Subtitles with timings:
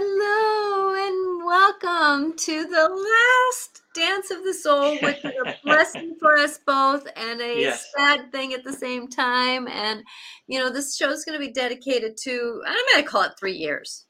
[0.00, 6.36] Hello and welcome to the last Dance of the Soul, which is a blessing for
[6.38, 7.90] us both and a Yes.
[7.98, 9.66] sad thing at the same time.
[9.66, 10.04] And,
[10.46, 13.32] you know, this show is going to be dedicated to, I'm going to call it
[13.40, 14.04] three years.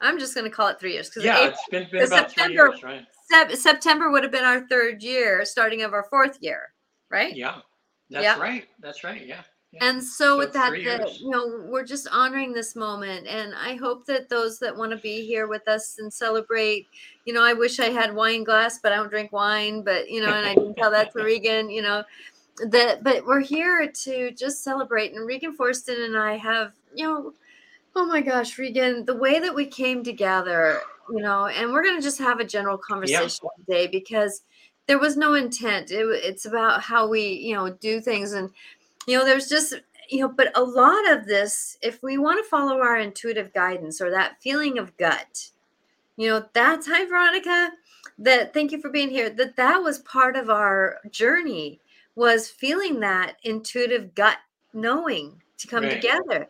[0.00, 2.44] I'm just going to call it three years because Yeah, it's been, been about three
[2.44, 3.04] September- years, right?
[3.28, 6.72] Sep- September would have been our third year, starting of our fourth year,
[7.10, 7.34] right?
[7.34, 7.62] Yeah,
[8.10, 8.38] that's Yeah.
[8.38, 8.68] right.
[8.78, 9.26] That's right.
[9.26, 9.42] Yeah.
[9.80, 13.76] And so, So with that, that you know, we're just honoring this moment, and I
[13.76, 16.88] hope that those that want to be here with us and celebrate,
[17.24, 20.20] you know, I wish I had wine glass, but I don't drink wine, but you
[20.20, 22.04] know, and I didn't tell that to Regan, you know,
[22.66, 23.02] that.
[23.02, 27.32] But we're here to just celebrate, and Regan Forston and I have, you know,
[27.96, 32.02] oh my gosh, Regan, the way that we came together, you know, and we're gonna
[32.02, 34.42] just have a general conversation today because
[34.86, 35.90] there was no intent.
[35.90, 38.50] It, it's about how we, you know, do things and
[39.06, 39.74] you know there's just
[40.08, 44.00] you know but a lot of this if we want to follow our intuitive guidance
[44.00, 45.50] or that feeling of gut
[46.16, 47.70] you know that's hi veronica
[48.18, 51.80] that thank you for being here that that was part of our journey
[52.14, 54.38] was feeling that intuitive gut
[54.74, 56.00] knowing to come Right.
[56.00, 56.48] together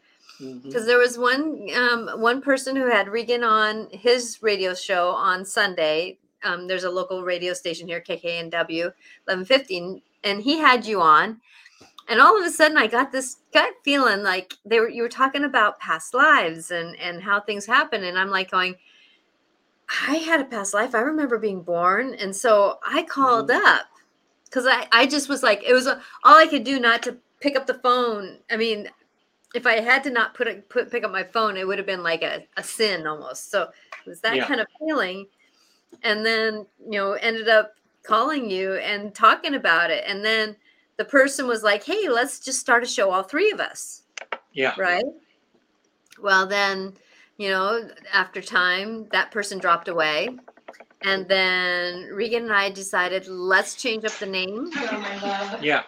[0.64, 5.44] because there was one um, one person who had Regan on his radio show on
[5.44, 6.18] Sunday.
[6.42, 8.92] Um, there's a local radio station here, KKNW
[9.26, 11.40] 1115, and he had you on.
[12.08, 15.08] And all of a sudden, I got this gut feeling like they were you were
[15.08, 18.76] talking about past lives and and how things happen, and I'm like going,
[20.08, 20.94] I had a past life.
[20.94, 23.86] I remember being born, and so I called up
[24.46, 27.18] because I I just was like it was uh, all I could do not to
[27.40, 28.38] pick up the phone.
[28.50, 28.88] I mean,
[29.54, 31.86] if I had to not put it put pick up my phone, it would have
[31.86, 33.50] been like a, a sin almost.
[33.50, 34.46] So it was that Yeah.
[34.46, 35.26] kind of feeling.
[36.02, 40.04] And then, you know, ended up calling you and talking about it.
[40.06, 40.56] And then
[41.02, 44.02] the person was like, Hey, let's just start a show, all three of us.
[44.52, 44.74] Yeah.
[44.78, 45.04] Right.
[46.20, 46.94] Well, then,
[47.38, 50.28] you know, after time, that person dropped away.
[51.02, 54.70] And then Regan and I decided, let's change up the name
[55.60, 55.82] Yeah.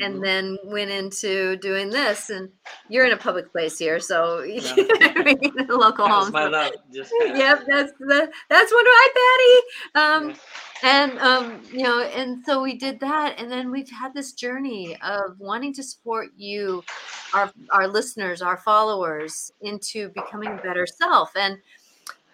[0.00, 0.22] and Mhm.
[0.22, 2.48] then went into doing this and
[2.88, 4.76] you're in a public place here so Yeah.
[4.76, 6.72] in a local home my love.
[6.94, 7.10] Just
[7.42, 9.56] yep that's the that's what hi patty
[10.02, 10.36] um Yeah.
[10.82, 14.96] And um you know and so we did that and then we've had this journey
[15.02, 16.84] of wanting to support you
[17.32, 21.30] our our listeners our followers into becoming a better self.
[21.36, 21.58] And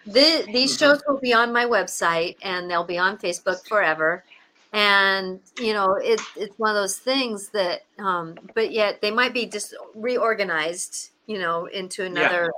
[0.05, 0.79] the, these Mhm.
[0.79, 4.25] shows will be on my website and they'll be on facebook forever.
[4.73, 9.33] And you know it, it's one of those things that um but yet they might
[9.33, 12.51] be just reorganized you know into another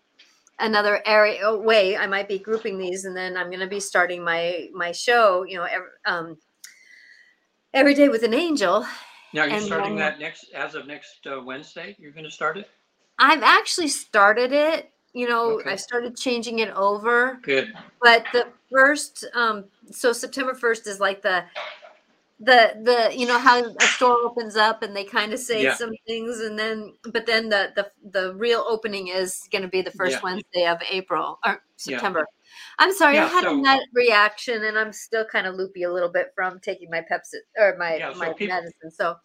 [0.62, 3.80] another area oh, way i might be grouping these and then i'm going to be
[3.80, 6.38] starting my my show you know every, um
[7.74, 8.86] every day with an angel
[9.34, 11.96] Now you're and starting that next as of next uh, Wednesday.
[12.00, 12.70] You're going to start it.
[13.20, 15.72] i've actually started it you know Okay.
[15.72, 17.74] i started changing it over Good.
[18.02, 21.44] but the first um so september 1st is like the
[22.44, 25.76] the the you know how a store opens up and they kind of say Yeah.
[25.76, 29.84] some things and then but then the the the real opening is going to be
[29.84, 30.22] the first Yeah.
[30.24, 31.98] wednesday of april or Yeah.
[31.98, 32.26] september
[32.80, 35.94] i'm sorry i had so- a nut reaction and i'm still kind of loopy a
[35.94, 39.18] little bit from taking my pepsi or my Yeah, so my people- medicine so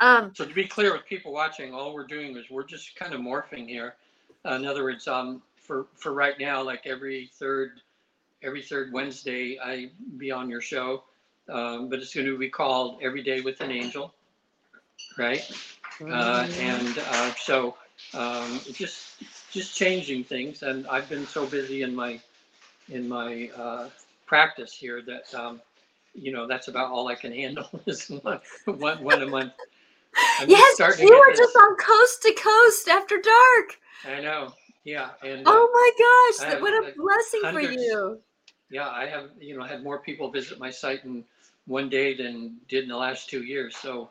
[0.00, 3.14] um So to be clear with people watching, all we're doing is we're just kind
[3.14, 3.94] of morphing here.
[4.44, 7.80] Uh, in other words, um, for for right now, like every third
[8.42, 11.02] every third Wednesday, I be on your show,
[11.48, 14.14] um, but it's going to be called Every Day with an Angel,
[15.18, 15.42] right?
[16.10, 17.76] uh, and uh, so
[18.14, 20.62] um, just just changing things.
[20.62, 22.20] And I've been so busy in my
[22.90, 23.88] in my uh,
[24.26, 25.60] practice here that um,
[26.14, 29.52] you know that's about all I can handle is one one, one a month.
[30.38, 34.52] I'm yes you were just on coast to coast after dark I know,
[34.84, 38.20] yeah, and uh, oh my gosh that- what a blessing for you
[38.70, 41.24] yeah, I have you know had more people visit my site in
[41.68, 43.76] one day than did in the last two years.
[43.76, 44.10] So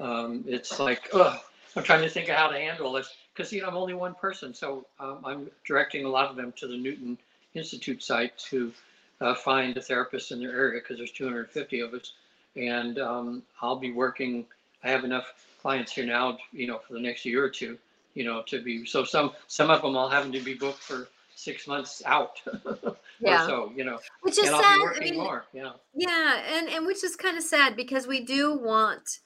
[0.00, 1.38] um, it's like, ugh,
[1.76, 4.14] I'm trying to think of how to handle this because you know I'm only one
[4.14, 7.18] person, so um, I'm directing a lot of them to the Newton
[7.54, 8.72] Institute site to
[9.20, 12.12] uh, find a therapist in their area because there's 250 of us,
[12.56, 14.46] and um, I'll be working.
[14.84, 17.78] I have enough clients here now, you know, for the next year or two,
[18.14, 21.08] you know, to be so some some of them I'll have to be booked for
[21.34, 24.80] six months out or yeah so, you know which is sad.
[24.96, 25.44] I mean, more.
[25.52, 25.72] Yeah.
[25.94, 29.18] yeah, and and which is kind of sad because we do want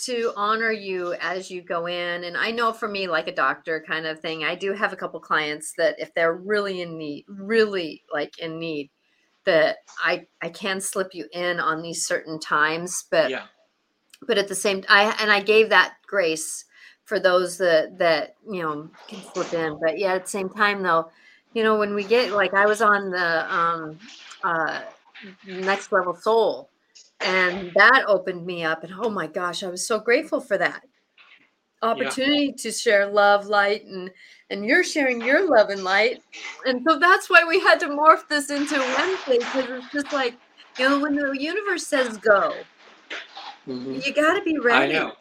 [0.00, 2.24] to honor you as you go in.
[2.24, 4.96] And I know for me, like a doctor kind of thing, I do have a
[4.96, 8.90] couple clients that if they're really in need, really like in need,
[9.44, 13.44] that I I can slip you in on these certain times, but yeah.
[14.26, 16.64] but at the same time I and I gave that grace
[17.04, 19.78] for those that that you know can slip in.
[19.82, 21.10] But yeah, at the same time though,
[21.52, 23.98] you know, when we get like I was on the um,
[24.44, 24.82] uh,
[25.46, 26.70] next level soul,
[27.20, 30.82] and that opened me up, and oh my gosh, I was so grateful for that
[31.82, 32.56] opportunity yeah.
[32.56, 34.10] to share love, light, and
[34.50, 36.22] and you're sharing your love and light,
[36.66, 40.34] and so that's why we had to morph this into Wednesday because it's just like
[40.78, 42.54] you know when the universe says go,
[43.66, 43.98] mm-hmm.
[44.04, 44.96] you got to be ready.
[44.96, 45.12] I know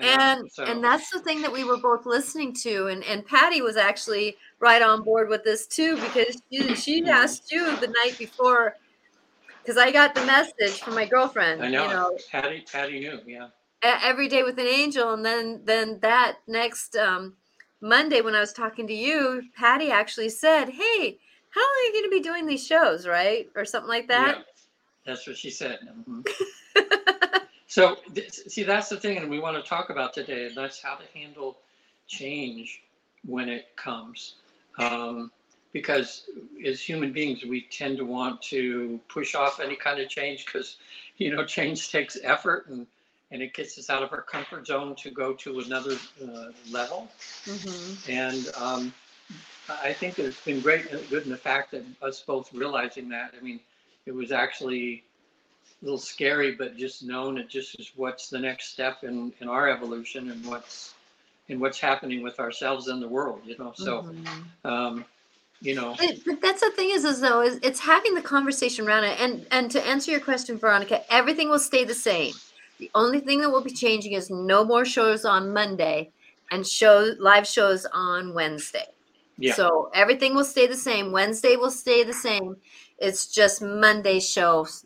[0.00, 0.64] and so.
[0.64, 4.36] and that's the thing that we were both listening to and and patty was actually
[4.60, 7.10] right on board with this too because she, she mm-hmm.
[7.10, 8.76] asked you the night before
[9.62, 12.18] because i got the message from my girlfriend i know, you know.
[12.30, 13.48] patty patty knew yeah.
[13.80, 17.34] Every day with an angel and then then that next um
[17.80, 21.18] monday when i was talking to you patty actually said hey
[21.50, 23.06] how long are you going to be doing these shows?
[23.06, 23.48] Right?
[23.56, 24.38] Or something like that.
[24.38, 24.42] Yeah,
[25.06, 25.78] that's what she said.
[25.88, 26.20] Mm-hmm.
[27.78, 27.96] So,
[28.28, 31.04] see, that's the thing, and we want to talk about today, and that's how to
[31.16, 31.58] handle
[32.08, 32.82] change
[33.24, 34.34] when it comes.
[34.80, 35.30] Um,
[35.72, 36.24] because
[36.66, 40.78] as human beings, we tend to want to push off any kind of change because,
[41.18, 42.84] you know, change takes effort and,
[43.30, 47.08] and it gets us out of our comfort zone to go to another uh, level.
[47.44, 48.10] Mm-hmm.
[48.10, 48.92] And um,
[49.68, 53.34] I think it's been great, good in the fact that us both realizing that.
[53.38, 53.60] I mean,
[54.04, 55.04] it was actually
[55.82, 59.68] little scary, but just known it just is what's the next step in, in our
[59.68, 60.94] evolution and what's
[61.50, 63.72] and what's happening with ourselves and the world, you know.
[63.74, 64.68] So, mm-hmm.
[64.68, 65.04] um,
[65.62, 68.86] you know, but, but, that's the thing is, is though, is it's having the conversation
[68.86, 69.18] around it.
[69.20, 72.34] And and to answer your question, Veronica, everything will stay the same.
[72.78, 76.10] The only thing that will be changing is no more shows on Monday
[76.50, 78.86] and show live shows on Wednesday.
[79.36, 79.54] Yeah.
[79.54, 81.12] So everything will stay the same.
[81.12, 82.56] Wednesday will stay the same.
[82.98, 84.84] It's just Monday shows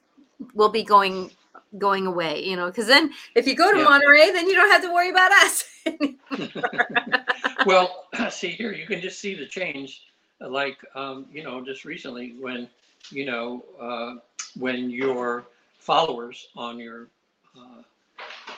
[0.55, 1.31] will be going
[1.79, 3.85] going away, you know, because then if you go to yeah.
[3.85, 5.65] Monterey, then you don't have to worry about us.
[7.67, 10.03] well, see here, you can just see the change,
[10.41, 12.69] like um, you know, just recently when
[13.11, 14.15] you know uh,
[14.59, 15.45] when your
[15.79, 17.09] followers on your
[17.57, 17.83] uh,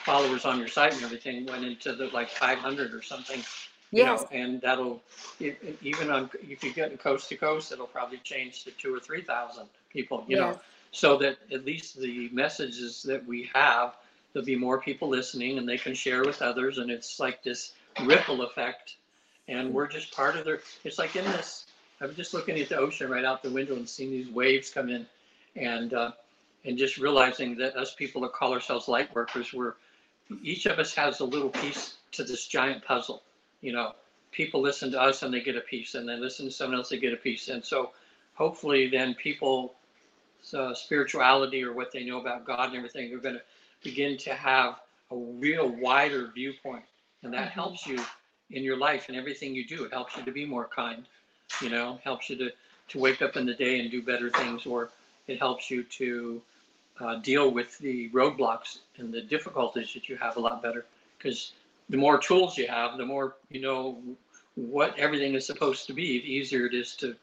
[0.03, 3.41] followers on your site and everything went into the like 500 or something.
[3.91, 4.21] You yes.
[4.21, 5.01] know, and that'll
[5.39, 8.99] it, even on if you get coast to coast, it'll probably change to two or
[8.99, 10.25] three thousand people.
[10.27, 10.55] You yes.
[10.55, 10.61] know,
[10.95, 13.95] so that at least the messages that we have,
[14.31, 16.77] there'll be more people listening and they can share with others.
[16.77, 17.73] And it's like this
[18.05, 18.95] ripple effect.
[19.49, 21.65] And we're just part of their, it's like in this,
[21.99, 24.87] I'm just looking at the ocean right out the window and seeing these waves come
[24.89, 25.05] in
[25.57, 26.11] and, uh,
[26.63, 29.73] and just realizing that us people that call ourselves light workers, we're,
[30.41, 33.21] each of us has a little piece to this giant puzzle.
[33.59, 33.95] You know,
[34.31, 36.89] people listen to us and they get a piece, and they listen to someone else,
[36.89, 37.49] they get a piece.
[37.49, 37.91] And so
[38.33, 39.75] hopefully then people
[40.53, 43.41] uh, spirituality or what they know about God and everything, they're going to
[43.83, 44.79] begin to have
[45.11, 46.83] a real wider viewpoint.
[47.23, 47.59] And that mm-hmm.
[47.59, 47.99] helps you
[48.51, 49.83] in your life and everything you do.
[49.83, 51.05] It helps you to be more kind,
[51.61, 52.51] you know, helps you to,
[52.89, 54.91] to wake up in the day and do better things, or
[55.27, 56.41] it helps you to
[56.99, 60.85] uh, deal with the roadblocks and the difficulties that you have a lot better.
[61.17, 61.53] Because
[61.89, 63.99] the more tools you have, the more you know
[64.55, 67.15] what everything is supposed to be, the easier it is to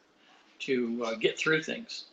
[0.60, 2.04] to uh, get through things.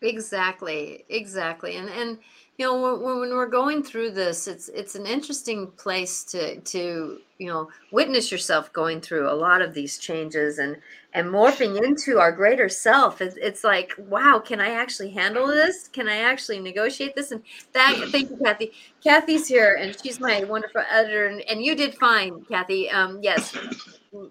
[0.00, 1.76] Exactly, exactly.
[1.76, 2.18] And and
[2.56, 7.18] you know when, when we're going through this, it's it's an interesting place to to
[7.38, 10.76] you know witness yourself going through a lot of these changes and
[11.14, 13.20] and morphing into our greater self.
[13.20, 15.88] It's, it's like wow, can I actually handle this?
[15.88, 17.32] Can I actually negotiate this?
[17.32, 18.70] And that thank you, Kathy.
[19.02, 21.26] Kathy's here, and she's my wonderful editor.
[21.26, 22.88] And, and you did fine, Kathy.
[22.88, 23.56] Um, yes,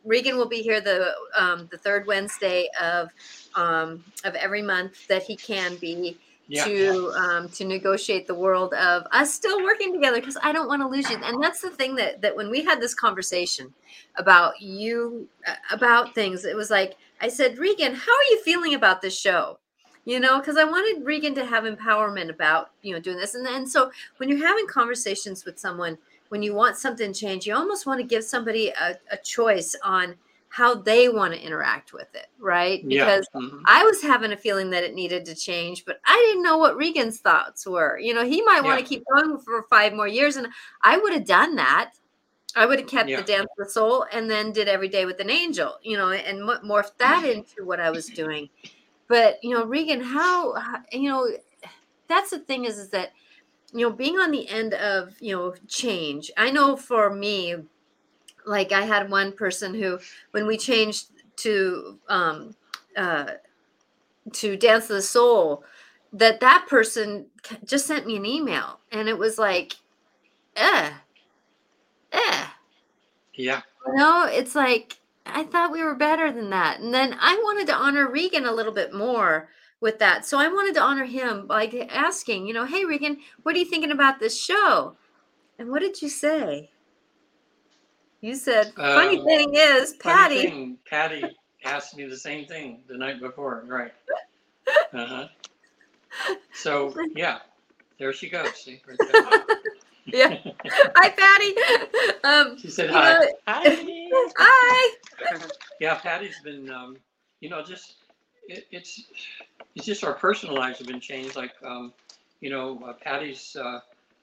[0.06, 3.10] Regan will be here the um, the third Wednesday of
[3.58, 6.64] um, of every month that he can be yeah.
[6.64, 10.82] to um, to negotiate the world of us still working together because I don't want
[10.82, 11.18] to lose you.
[11.18, 13.74] And that's the thing that that when we had this conversation
[14.16, 18.76] about you uh, about things, it was like I said, Regan, how are you feeling
[18.76, 19.60] about this show?
[20.06, 23.46] You know, because I wanted Regan to have empowerment about you know doing this, and
[23.46, 25.98] and so when you're having conversations with someone,
[26.30, 30.16] when you want something changed, you almost want to give somebody a, a choice on
[30.50, 32.88] how they want to interact with it, right?
[32.88, 33.42] Because yeah.
[33.42, 33.60] mm-hmm.
[33.66, 36.77] I was having a feeling that it needed to change, but I didn't know what
[36.77, 38.00] Regan's thoughts were.
[38.00, 38.70] You know, he might yeah.
[38.70, 40.48] want to keep going for five more years, and
[40.84, 41.92] I would have done that.
[42.56, 43.18] I would have kept yeah.
[43.18, 46.39] the dance with soul and then did every day with an angel, you know, and
[46.42, 48.50] morphed that into what I was doing.
[49.08, 51.30] But you know, Regan, how, how you know,
[52.08, 53.12] that's the thing is, is that
[53.74, 56.32] you know, being on the end of you know change.
[56.38, 57.56] I know for me,
[58.48, 60.00] like I had one person who,
[60.32, 62.56] when we changed to um,
[62.96, 63.32] uh,
[64.34, 65.63] to Dance of the Soul,
[66.13, 67.27] that that person
[67.66, 69.74] just sent me an email, and it was like,
[70.56, 70.92] eh,
[72.12, 72.46] eh.
[73.36, 73.62] Yeah.
[73.86, 76.80] You know, it's like, I thought we were better than that.
[76.80, 79.50] And then I wanted to honor Regan a little bit more
[79.80, 80.25] with that.
[80.25, 83.66] So I wanted to honor him by asking, you know, hey Regan, what are you
[83.66, 84.96] thinking about this show?
[85.60, 86.72] And what did you say?
[88.21, 90.41] You said, funny um, thing is, Patty.
[90.41, 91.24] Thing, Patty
[91.63, 93.93] asked me the same thing the night before, right?
[94.93, 95.27] Uh-huh.
[96.53, 97.39] So yeah,
[98.00, 98.55] there she goes.
[98.55, 99.41] See, right
[100.05, 100.38] yeah.
[100.95, 101.55] Hi, Patty.
[102.24, 103.19] Um, she said hi.
[103.19, 104.31] Know, hi.
[104.38, 104.97] hi.
[105.79, 106.97] yeah, Patty's been, um,
[107.39, 107.95] you know, just
[108.47, 109.03] it, it's
[109.75, 111.36] it's just our personal lives have been changed.
[111.36, 111.93] Like, um,
[112.41, 113.79] you know, uh, Patty's uh,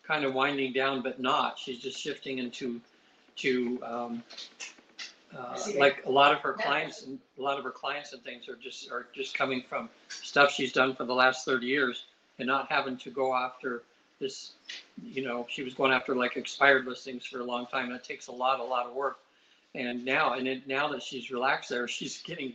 [0.07, 1.59] kind of winding down, but not.
[1.59, 2.81] She's just shifting into
[3.37, 4.23] to um,
[5.37, 8.49] uh, like a lot of her clients and a lot of her clients and things
[8.49, 12.05] are just are just coming from stuff she's done for the last 30 years
[12.39, 13.83] and not having to go after
[14.21, 14.53] this
[15.03, 17.87] you know she was going after like expired listings for a long time.
[17.87, 19.19] And it takes a lot a lot of work.
[19.75, 22.53] And now and it, now that she's relaxed there she's getting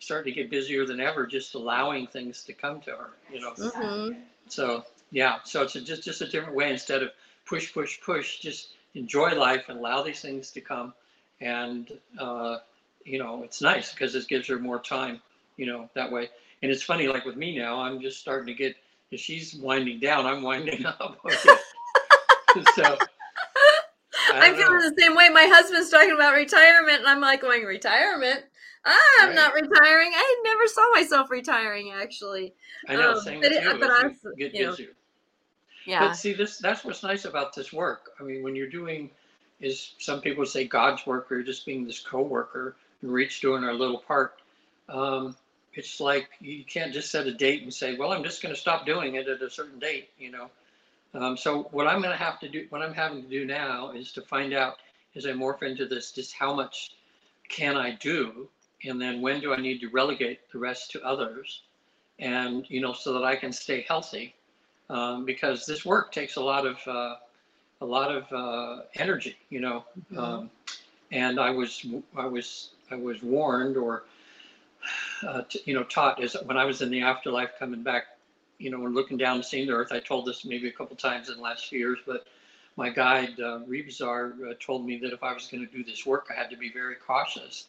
[0.00, 3.52] starting to get busier than ever just allowing things to come to her you know?
[3.52, 4.20] Mm-hmm.
[4.48, 7.10] so yeah so it's a, just just a different way instead of
[7.46, 10.92] push push push just enjoy life and allow these things to come.
[11.40, 12.58] And uh,
[13.08, 15.20] you know it's nice because it gives her more time
[15.56, 16.28] you know that way.
[16.62, 18.76] And it's funny like with me now i'm just starting to get
[19.10, 21.18] if she's winding down i'm winding up.
[22.74, 22.96] So
[24.34, 25.28] i'm feeling the same way.
[25.30, 28.44] My husband's talking about retirement and i'm like going retirement?
[28.84, 29.34] I'm right.
[29.34, 30.12] not retiring.
[30.14, 32.54] I never saw myself retiring actually.
[32.88, 34.92] I know um, same but, it, but I, busier know,
[35.88, 39.10] yeah but see this that's what's nice about this work i mean when you're doing
[39.60, 43.40] is some people say God's work or you're just being this co-worker and we're each
[43.40, 44.34] doing our little part.
[44.88, 45.36] Um,
[45.74, 48.60] it's like you can't just set a date and say, well, I'm just going to
[48.60, 50.50] stop doing it at a certain date, you know.
[51.14, 53.92] Um, so what I'm going to have to do, what I'm having to do now
[53.92, 54.76] is to find out
[55.16, 56.92] as I morph into this, just how much
[57.48, 58.48] can I do,
[58.84, 61.62] and then when do I need to relegate the rest to others,
[62.18, 64.34] and you know, so that I can stay healthy,
[64.90, 67.16] um, because this work takes a lot of uh,
[67.80, 69.84] a lot of uh, energy, you know.
[70.12, 70.18] Mm-hmm.
[70.18, 70.50] Um,
[71.10, 74.04] and I was I was I was warned or
[75.26, 78.04] uh, t- you know taught as when I was in the afterlife coming back,
[78.58, 79.92] you know, and looking down and seeing the earth.
[79.92, 82.26] I told this maybe a couple times in the last few years, but
[82.76, 86.28] my guide uh, uh, told me that if I was going to do this work,
[86.30, 87.66] I had to be very cautious.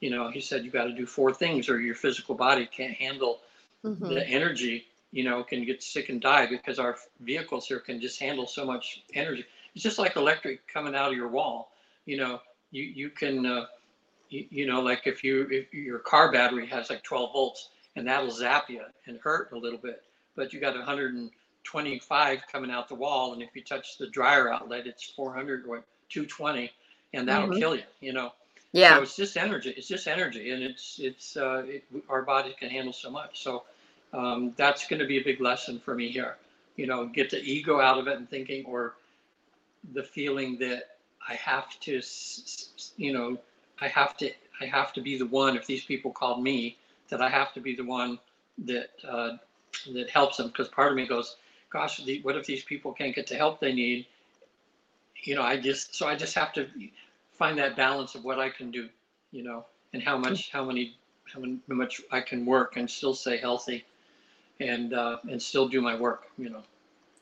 [0.00, 2.94] You know, he said you got to do four things, or your physical body can't
[2.94, 3.40] handle
[3.84, 4.08] mm-hmm.
[4.08, 8.20] the energy you know, can get sick and die because our vehicles here can just
[8.20, 9.44] handle so much energy.
[9.74, 11.72] It's just like electric coming out of your wall.
[12.06, 13.66] You know, you you can, uh,
[14.28, 18.06] you, you know, like if you if your car battery has like 12 volts and
[18.06, 20.02] that'll zap you and hurt a little bit,
[20.36, 24.86] but you got 125 coming out the wall, and if you touch the dryer outlet,
[24.86, 26.70] it's 400 or 220,
[27.14, 27.58] and that'll mm-hmm.
[27.58, 27.82] kill you.
[28.00, 28.32] You know.
[28.72, 28.96] Yeah.
[28.96, 29.72] So it's just energy.
[29.76, 33.42] It's just energy, and it's it's uh, it, our bodies can handle so much.
[33.42, 33.64] So
[34.12, 36.36] um, that's going to be a big lesson for me here.
[36.76, 38.94] You know, get the ego out of it and thinking, or
[39.92, 40.96] the feeling that
[41.28, 42.00] I have to,
[42.96, 43.38] you know,
[43.80, 45.56] I have to, I have to be the one.
[45.56, 46.76] If these people called me,
[47.08, 48.18] that I have to be the one
[48.58, 49.36] that uh,
[49.92, 50.48] that helps them.
[50.48, 51.36] Because part of me goes,
[51.70, 54.06] gosh, what if these people can't get the help they need?
[55.24, 56.68] You know, I just so I just have to
[57.32, 58.88] find that balance of what I can do.
[59.32, 60.96] You know, and how much, how many,
[61.32, 63.84] how much I can work and still stay healthy
[64.60, 66.24] and uh, and still do my work.
[66.38, 66.62] You know.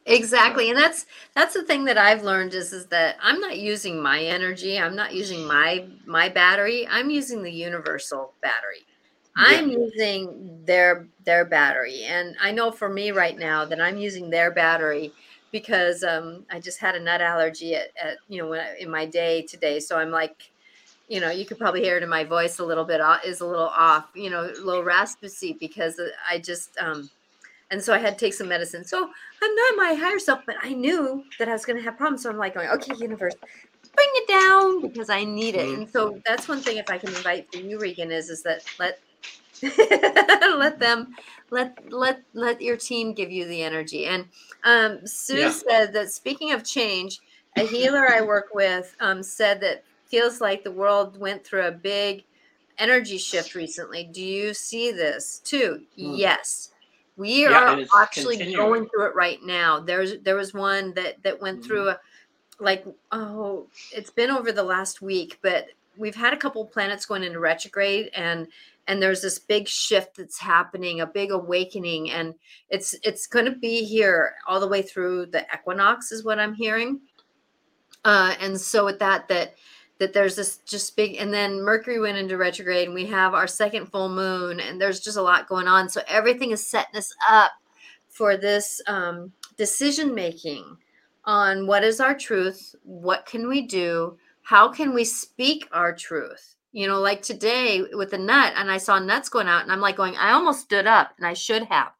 [0.07, 4.00] Exactly, and that's that's the thing that I've learned is is that I'm not using
[4.00, 4.78] my energy.
[4.78, 6.87] I'm not using my my battery.
[6.88, 8.87] I'm using the universal battery.
[9.35, 9.78] I'm yeah.
[9.78, 14.52] using their their battery, and I know for me right now that I'm using their
[14.52, 15.12] battery
[15.50, 19.43] because um, I just had a nut allergy at, at you know in my day
[19.43, 19.81] today.
[19.81, 20.50] So I'm like,
[21.09, 23.47] you know, you could probably hear it in my voice a little bit is a
[23.47, 26.00] little off, you know, a little raspy because
[26.31, 27.11] I just um,
[27.70, 28.85] and so I had to take some medicine.
[28.85, 28.99] So
[29.42, 32.23] I'm not my higher self, but I knew that I was going to have problems.
[32.23, 33.35] So I'm like going, okay, universe,
[33.94, 35.68] bring it down because I need it.
[35.76, 38.62] And so that's one thing if I can invite for you, Regan, is is that
[38.78, 39.00] let
[39.62, 41.16] let them
[41.50, 44.06] let let let your team give you the energy.
[44.06, 44.26] And
[44.64, 45.50] um, Sue yeah.
[45.50, 47.20] said that speaking of change,
[47.56, 51.73] a healer I work with um, said that feels like the world went through a
[51.73, 52.23] big
[52.78, 54.04] energy shift recently.
[54.04, 55.82] Do you see this too?
[55.99, 56.16] Mm.
[56.16, 56.70] Yes
[57.16, 58.66] we yeah, are actually continuing.
[58.66, 59.80] going through it right now.
[59.80, 61.66] There's there was one that that went mm-hmm.
[61.66, 62.00] through a
[62.58, 67.23] like oh it's been over the last week, but we've had a couple planets going
[67.23, 68.49] into retrograde and
[68.88, 72.35] and there's this big shift that's happening, a big awakening, and
[72.70, 76.54] it's it's going to be here all the way through the equinox, is what I'm
[76.54, 77.00] hearing.
[78.04, 79.56] Uh, and so with that, that
[79.98, 83.46] that there's this just big and then mercury went into retrograde and we have our
[83.46, 85.88] second full moon and there's just a lot going on.
[85.88, 87.52] So everything is setting us up
[88.08, 90.76] for this um, decision making
[91.24, 96.54] on what is our truth what can we do how can we speak our truth?
[96.72, 99.80] You know like today with the nut and i saw nuts going out and i'm
[99.80, 101.92] like going i almost stood up and i should have.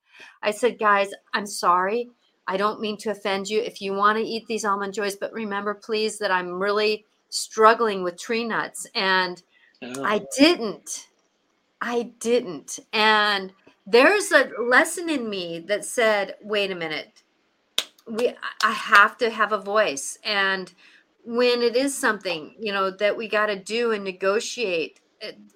[0.43, 2.11] I said guys i'm sorry.
[2.47, 3.61] I don't mean to offend you.
[3.61, 7.05] If you want to eat these almond joys but remember please that i'm really
[7.37, 9.43] struggling with tree nuts and
[9.83, 10.05] oh.
[10.05, 11.09] I didn't.
[11.81, 12.79] I didn't.
[12.93, 13.53] And
[13.87, 17.23] there's a lesson in me that said, wait a minute.
[18.09, 20.73] We I have to have a voice and
[21.25, 25.01] when it is something, you know, that we got to do and negotiate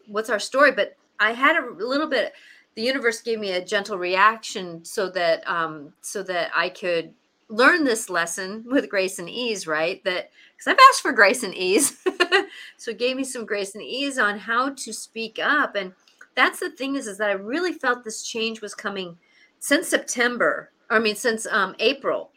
[0.08, 2.32] what's our story, but I had a little bit
[2.74, 7.14] the universe gave me a gentle reaction so that um so that I could
[7.48, 10.02] learn this lesson with grace and ease, right?
[10.04, 11.96] That because I've asked for grace and ease.
[12.76, 15.74] so it gave me some grace and ease on how to speak up.
[15.74, 15.94] And
[16.34, 19.16] that's the thing is, is that I really felt this change was coming
[19.58, 20.70] since September.
[20.90, 22.32] I mean, since um, April,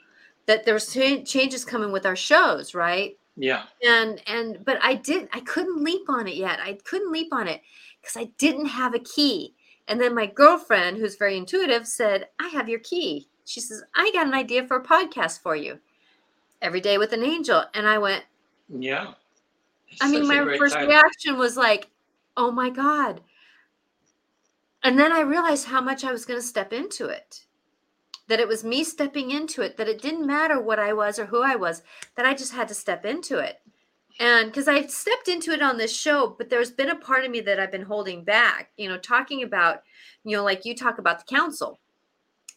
[0.46, 3.18] that there was changes coming with our shows, right?
[3.36, 3.64] Yeah.
[3.86, 5.30] And and but I didn't.
[5.34, 6.60] I couldn't leap on it yet.
[6.62, 7.62] I couldn't leap on it
[8.02, 9.54] because I didn't have a key.
[9.90, 14.10] And then my girlfriend, who's very intuitive, said, "I have your key." She says, I
[14.14, 15.80] got an idea for a podcast for you.
[16.64, 17.64] Every day with an angel.
[17.76, 18.24] And I went,
[18.70, 19.14] Yeah.
[20.02, 20.88] I mean, my first time.
[20.88, 21.90] reaction was like,
[22.36, 23.22] oh my God.
[24.84, 27.46] And then I realized how much I was going to step into it.
[28.28, 31.26] That it was me stepping into it, that it didn't matter what I was or
[31.26, 31.84] who I was,
[32.16, 33.62] that I just had to step into it.
[34.20, 37.32] And because I've stepped into it on this show, but there's been a part of
[37.32, 39.84] me that I've been holding back, you know, talking about,
[40.24, 41.80] you know, like you talk about the council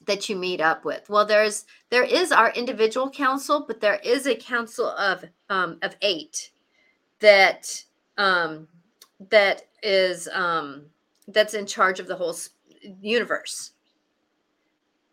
[0.06, 4.26] that you meet up with well there's there is our individual council but there is
[4.26, 6.50] a council of um, of eight
[7.20, 7.84] that
[8.18, 8.66] um,
[9.30, 10.86] that is um,
[11.28, 12.34] that's in charge of the whole
[13.00, 13.72] universe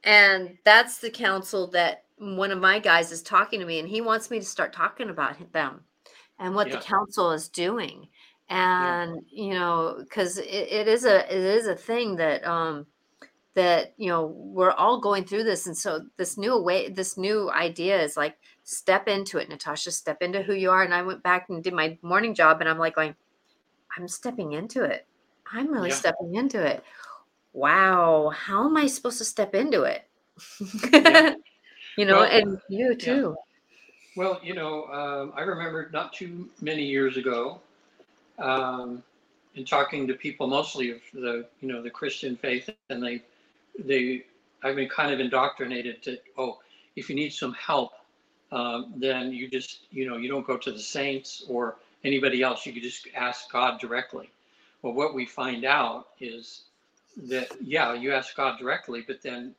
[0.04, 4.02] and that's the council that one of my guys is talking to me and he
[4.02, 5.82] wants me to start talking about them
[6.40, 6.76] and what yeah.
[6.76, 8.08] the council is doing
[8.50, 9.44] and yeah.
[9.44, 12.86] you know because it, it is a it is a thing that um
[13.56, 17.52] that you know we're all going through this and so this new way this new
[17.52, 21.22] idea is like step into it natasha step into who you are and i went
[21.24, 23.16] back and did my morning job and i'm like going
[23.98, 25.06] i'm stepping into it
[25.52, 25.96] i'm really yeah.
[25.96, 26.84] stepping into it
[27.54, 30.08] wow how am i supposed to step into it
[30.92, 31.36] yeah.
[31.98, 34.14] you know well, and you too yeah.
[34.16, 37.62] well you know um, i remember not too many years ago
[38.40, 39.04] um,
[39.54, 43.22] in talking to people mostly of the you know the christian faith and they
[43.78, 44.26] they
[44.64, 46.60] I've been kind of indoctrinated to oh
[46.96, 47.94] if you need some help
[48.54, 52.66] um, then you just you know you don't go to the saints or anybody else
[52.66, 54.30] you can just ask God directly.
[54.82, 56.64] Well, what we find out is
[57.30, 59.56] that yeah you ask God directly, but then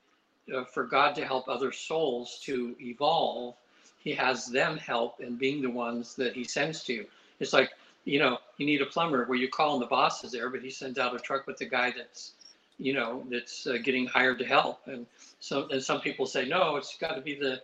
[0.55, 3.55] uh, for God to help other souls to evolve,
[3.99, 7.07] He has them help in being the ones that He sends to you.
[7.41, 7.73] It's like
[8.05, 10.63] you know you need a plumber where you call and the boss is there, but
[10.63, 12.33] he sends out a truck with the guy that's
[12.79, 14.81] you know, that's uh, getting hired to help.
[14.87, 15.07] And
[15.41, 17.63] so, and some people say, no, it's got to be the,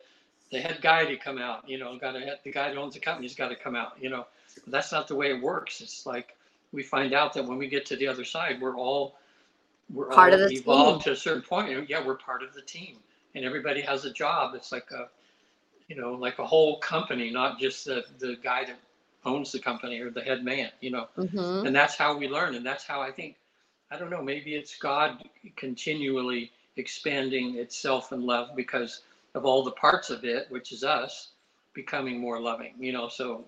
[0.51, 2.94] the head guy to come out, you know, got to have the guy that owns
[2.94, 4.27] the company's got to come out, you know,
[4.64, 5.81] but that's not the way it works.
[5.81, 6.37] It's like,
[6.73, 9.16] we find out that when we get to the other side, we're all,
[9.92, 11.14] we're part all of the evolved team.
[11.14, 11.88] to a certain point.
[11.88, 12.96] Yeah, we're part of the team
[13.35, 14.55] and everybody has a job.
[14.55, 15.09] It's like a,
[15.88, 18.79] you know, like a whole company, not just the, the guy that
[19.25, 21.66] owns the company or the head man, you know, mm-hmm.
[21.66, 22.55] and that's how we learn.
[22.55, 23.37] And that's how I think
[23.90, 25.24] I don't know, maybe it's God
[25.57, 29.03] continually expanding itself in love because
[29.35, 31.31] of all the parts of it, which is us,
[31.74, 33.09] becoming more loving, you know.
[33.09, 33.44] So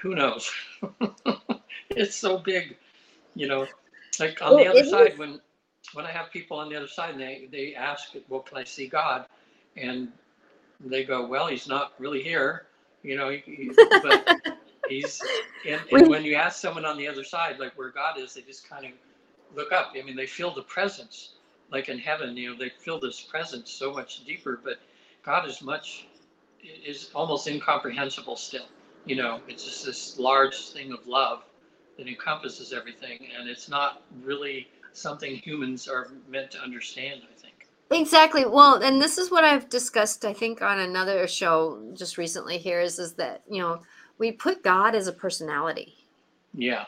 [0.00, 0.50] who knows?
[1.90, 2.76] it's so big,
[3.34, 3.66] you know.
[4.18, 5.18] Like on well, the other side, is.
[5.18, 5.40] when
[5.94, 8.64] when I have people on the other side and they, they ask, Well, can I
[8.64, 9.26] see God?
[9.76, 10.08] And
[10.80, 12.66] they go, Well, he's not really here,
[13.02, 13.72] you know, he,
[14.02, 14.42] but
[14.88, 15.22] he's
[15.66, 18.42] and, and when you ask someone on the other side, like where God is, they
[18.42, 18.92] just kind of
[19.54, 19.92] look up.
[19.98, 21.34] I mean, they feel the presence,
[21.70, 22.36] like in heaven.
[22.36, 24.60] You know, they feel this presence so much deeper.
[24.62, 24.78] But
[25.24, 26.06] God is much
[26.62, 28.66] is almost incomprehensible still.
[29.06, 31.44] You know, it's just this large thing of love
[31.96, 37.22] that encompasses everything, and it's not really something humans are meant to understand.
[37.24, 37.66] I think.
[37.90, 38.46] Exactly.
[38.46, 40.24] Well, and this is what I've discussed.
[40.24, 42.58] I think on another show just recently.
[42.58, 43.82] Here is is that you know
[44.18, 45.94] we put God as a personality.
[46.52, 46.84] Yeah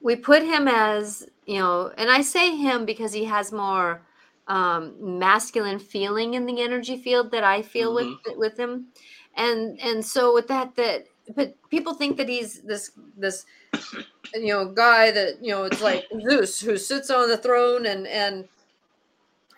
[0.00, 4.02] we put him as you know and i say him because he has more
[4.48, 8.14] um masculine feeling in the energy field that i feel mm-hmm.
[8.26, 8.86] with with him.
[9.36, 13.44] And and so with that that but people think that he's this this
[14.34, 18.06] you know guy that you know it's like Zeus who sits on the throne and
[18.06, 18.48] and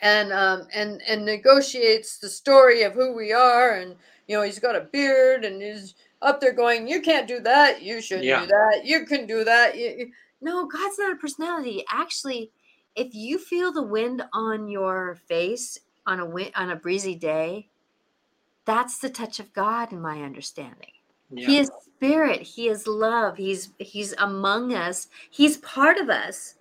[0.03, 3.75] and um and and negotiates the story of who we are.
[3.75, 3.95] And
[4.27, 7.81] you know he's got a beard and he's up there going you can't do that.
[7.83, 8.41] You shouldn't Yeah.
[8.41, 8.81] do that.
[8.85, 9.77] You can do that.
[9.77, 12.51] You, you-" no god's not a personality actually
[12.95, 17.69] if you feel the wind on your face on a wind on a breezy day
[18.65, 20.93] that's the touch of god in my understanding
[21.31, 21.47] Yeah.
[21.47, 22.41] he is spirit.
[22.43, 23.37] He is love.
[23.37, 25.09] He's he's among us.
[25.31, 26.55] He's part of us.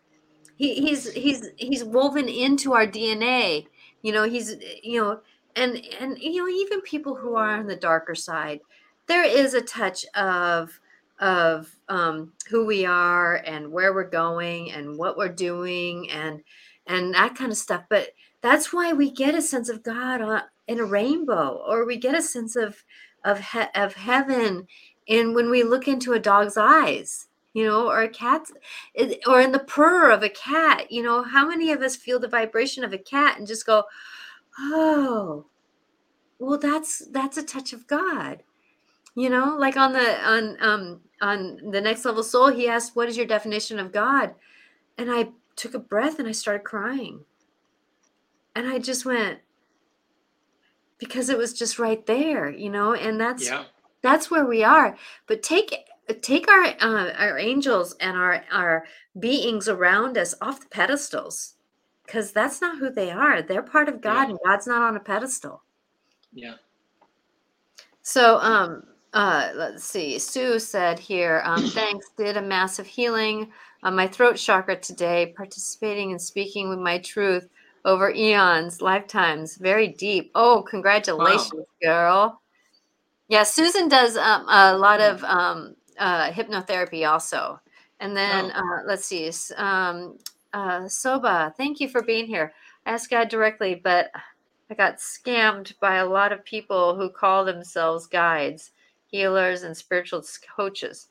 [0.55, 3.67] He, he's he's he's woven into our DNA.
[4.01, 5.19] You know, he's you know,
[5.55, 8.61] and and you know, even people who are on the darker side,
[9.07, 10.79] there is a touch of
[11.19, 16.41] of um, who we are and where we're going and what we're doing and
[16.87, 17.83] and that kind of stuff.
[17.89, 18.09] But
[18.41, 22.21] that's why we get a sense of God in a rainbow, or we get a
[22.21, 22.83] sense of
[23.25, 24.67] of he- of heaven
[25.07, 28.51] in when we look into a dog's eyes you know or a cat's
[29.25, 32.27] or in the purr of a cat you know how many of us feel the
[32.27, 33.83] vibration of a cat and just go
[34.59, 35.45] oh
[36.39, 38.43] well that's that's a touch of god
[39.15, 43.09] you know like on the on um on the next level soul he asked what
[43.09, 44.33] is your definition of god
[44.97, 47.23] and i took a breath and i started crying
[48.55, 49.39] and i just went
[50.97, 53.63] because it was just right there you know and that's yeah.
[54.01, 54.95] that's where we are
[55.27, 55.75] but take
[56.21, 58.85] take our uh, our angels and our our
[59.19, 61.55] beings around us off the pedestals
[62.05, 64.29] because that's not who they are they're part of god Yeah.
[64.29, 65.63] and god's not on a pedestal
[66.33, 66.55] Yeah.
[68.01, 70.19] so um uh let's see.
[70.19, 73.51] Sue said here um thanks did a massive healing
[73.83, 77.47] on my throat chakra today participating and speaking with my truth
[77.85, 80.31] over eons lifetimes very deep.
[80.35, 82.41] Oh congratulations girl.
[83.29, 87.59] Yeah susan does um, a lot of um uh hypnotherapy also.
[87.99, 88.59] And then Oh.
[88.59, 90.17] uh let's see um
[90.53, 92.53] uh soba thank you for being here.
[92.85, 94.11] I asked god directly but
[94.69, 98.71] I got scammed by a lot of people who call themselves guides,
[99.07, 100.23] healers, and spiritual
[100.55, 101.07] coaches.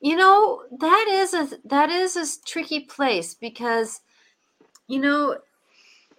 [0.00, 4.00] You know that is a that is a tricky place because,
[4.86, 5.38] you know,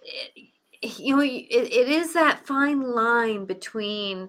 [0.02, 0.50] it,
[0.98, 4.28] you know it, it is that fine line between,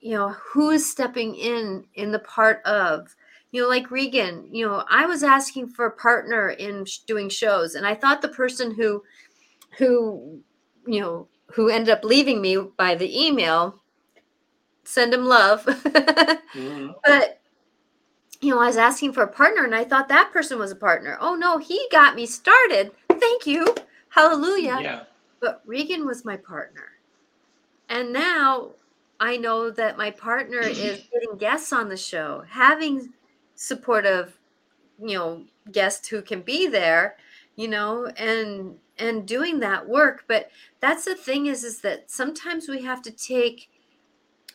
[0.00, 3.14] you know, who is stepping in in the part of.
[3.52, 7.28] You know, like Regan, you know, I was asking for a partner in sh- doing
[7.28, 9.04] shows, and I thought the person who,
[9.78, 10.40] who,
[10.88, 13.80] you know, who ended up leaving me by the email
[14.84, 15.64] send him love.
[16.54, 16.94] Mhm.
[17.04, 17.40] but
[18.40, 20.76] you know i was asking for a partner and i thought that person was a
[20.76, 21.16] partner.
[21.20, 22.92] Oh no he got me started.
[23.10, 23.74] Thank you.
[24.10, 24.78] Hallelujah.
[24.80, 25.04] Yeah.
[25.40, 26.88] but regan was my partner.
[27.88, 28.70] And now
[29.20, 33.12] i know that my partner is getting guests on the show having
[33.56, 34.38] supportive
[35.00, 37.16] you know guests who can be there
[37.56, 40.24] you know and and doing that work.
[40.28, 43.68] But that's the thing is is that sometimes we have to take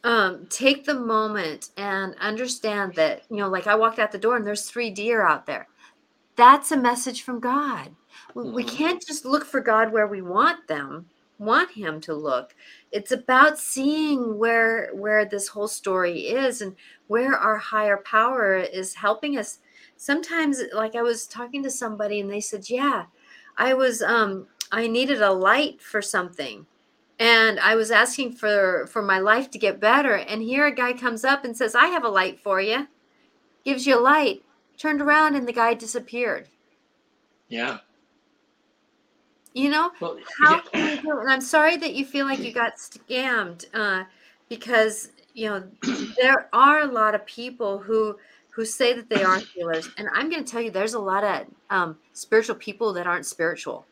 [0.04, 4.38] um take the moment and understand that you know like i walked out the door
[4.38, 5.68] and there's three deer out there.
[6.36, 7.90] That's a message from god.
[8.34, 11.08] We, we can't just look for god where we want them
[11.40, 12.54] want him to look.
[12.92, 16.76] It's about seeing where where this whole story is and
[17.08, 19.60] where our higher power is helping us.
[19.98, 23.04] Sometimes like i was talking to somebody and they said yeah
[23.58, 26.66] i was um i needed a light for something
[27.20, 30.94] and i was asking for for my life to get better and here a guy
[30.94, 32.88] comes up and says i have a light for you
[33.66, 34.42] gives you a light
[34.78, 36.48] turned around and the guy disappeared
[37.50, 37.80] Yeah.
[39.54, 40.62] you know Well, how yeah.
[40.72, 41.20] can you do?
[41.20, 44.04] And I'm sorry that you feel like you got scammed, uh,
[44.48, 45.64] because you know
[46.22, 48.16] there are a lot of people who
[48.52, 51.24] who say that they are healers, and I'm going to tell you, there's a lot
[51.24, 53.86] of um, spiritual people that aren't spiritual,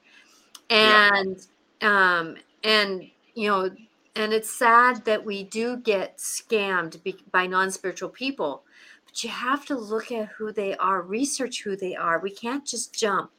[0.69, 1.09] Yeah.
[1.13, 1.47] and
[1.81, 3.69] um, and you know,
[4.15, 6.97] and it's sad that we do get scammed
[7.31, 8.63] by non-spiritual people,
[9.05, 12.17] but you have to look at who they are, research who they are.
[12.17, 13.29] We can't just jump.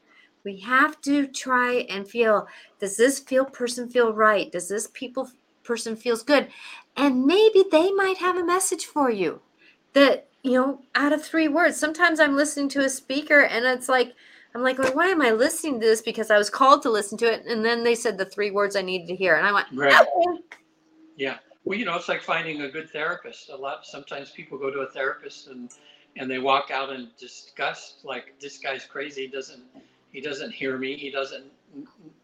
[0.45, 2.47] We have to try and feel
[2.79, 4.49] does this feel person feel right?
[4.49, 5.29] Does this people
[5.63, 6.47] person feels good?
[6.95, 9.41] And maybe they might have a message for you
[9.91, 11.75] that, you know, out of three words.
[11.75, 14.13] Sometimes I'm listening to a speaker and it's like,
[14.55, 16.01] I'm like, well, why am I listening to this?
[16.01, 17.45] Because I was called to listen to it.
[17.45, 19.35] And then they said the three words I needed to hear.
[19.35, 19.93] And I went, Right.
[19.93, 20.43] "Okay."
[21.15, 21.37] Yeah.
[21.65, 23.49] Well, you know, it's like finding a good therapist.
[23.49, 25.71] A lot sometimes people go to a therapist and
[26.15, 29.21] and they walk out in disgust, like this guy's crazy.
[29.21, 29.61] He doesn't
[30.11, 30.95] he doesn't hear me.
[30.95, 31.45] He doesn't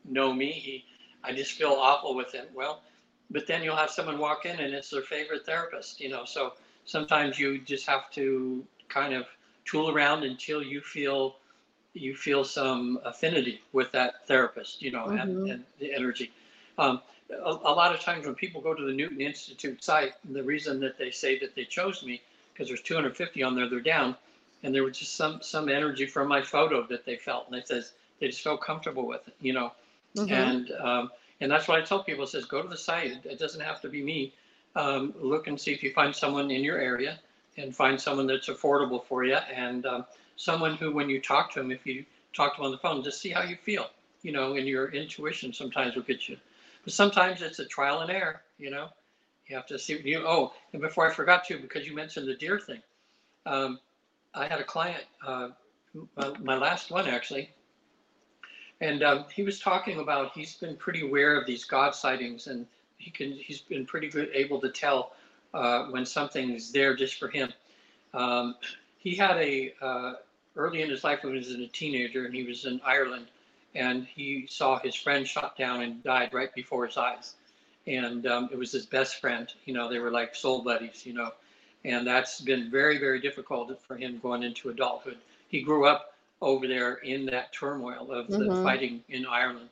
[0.04, 0.52] know me.
[0.52, 0.86] He
[1.24, 2.46] I just feel awful with him.
[2.54, 2.82] Well,
[3.30, 6.00] but then you'll have someone walk in and it's their favorite therapist.
[6.00, 6.54] You know, so
[6.86, 9.26] sometimes you just have to kind of
[9.66, 11.36] tool around until you feel
[11.96, 15.52] you feel some affinity with that therapist, you know, and, Mhm.
[15.52, 16.32] and the energy.
[16.78, 20.44] Um, a, a lot of times when people go to the Newton Institute site, the
[20.44, 22.22] reason that they say that they chose me
[22.54, 24.16] because there's 250 on there, they're down,
[24.64, 27.66] and there was just some some energy from my photo that they felt, and they
[27.66, 29.72] says they just felt comfortable with it, you know,
[30.16, 30.32] Mhm.
[30.32, 32.26] and um, and that's what I tell people.
[32.28, 33.12] Says go to the site.
[33.12, 34.34] It, it doesn't have to be me.
[34.76, 37.20] Um, look and see if you find someone in your area,
[37.58, 40.06] and find someone that's affordable for you, and um,
[40.36, 43.04] someone who, when you talk to them, if you talk to them on the phone,
[43.04, 43.88] just see how you feel,
[44.22, 46.38] you know, and your intuition sometimes will get you.
[46.84, 48.90] But sometimes it's a trial and error, you know.
[49.48, 50.24] You have to see you.
[50.26, 52.82] Oh, and before I forgot to, because you mentioned the deer thing,
[53.46, 53.80] um,
[54.34, 55.50] I had a client, uh,
[56.16, 57.52] my, my last one actually,
[58.82, 62.66] and um, he was talking about he's been pretty aware of these God sightings, and
[62.98, 65.14] he can he's been pretty good able to tell
[65.54, 67.54] uh, when something's there just for him.
[68.14, 68.56] Um,
[68.98, 70.14] he had a uh,
[70.56, 73.28] early in his life when he was a teenager, and he was in Ireland,
[73.76, 77.34] and he saw his friend shot down and died right before his eyes,
[77.88, 79.52] and um, it was his best friend.
[79.66, 81.06] You know, they were like soul buddies.
[81.06, 81.32] You know,
[81.86, 85.18] and that's been very very difficult for him going into adulthood.
[85.50, 88.62] He grew up over there in that turmoil of the Mhm.
[88.62, 89.70] fighting in Ireland,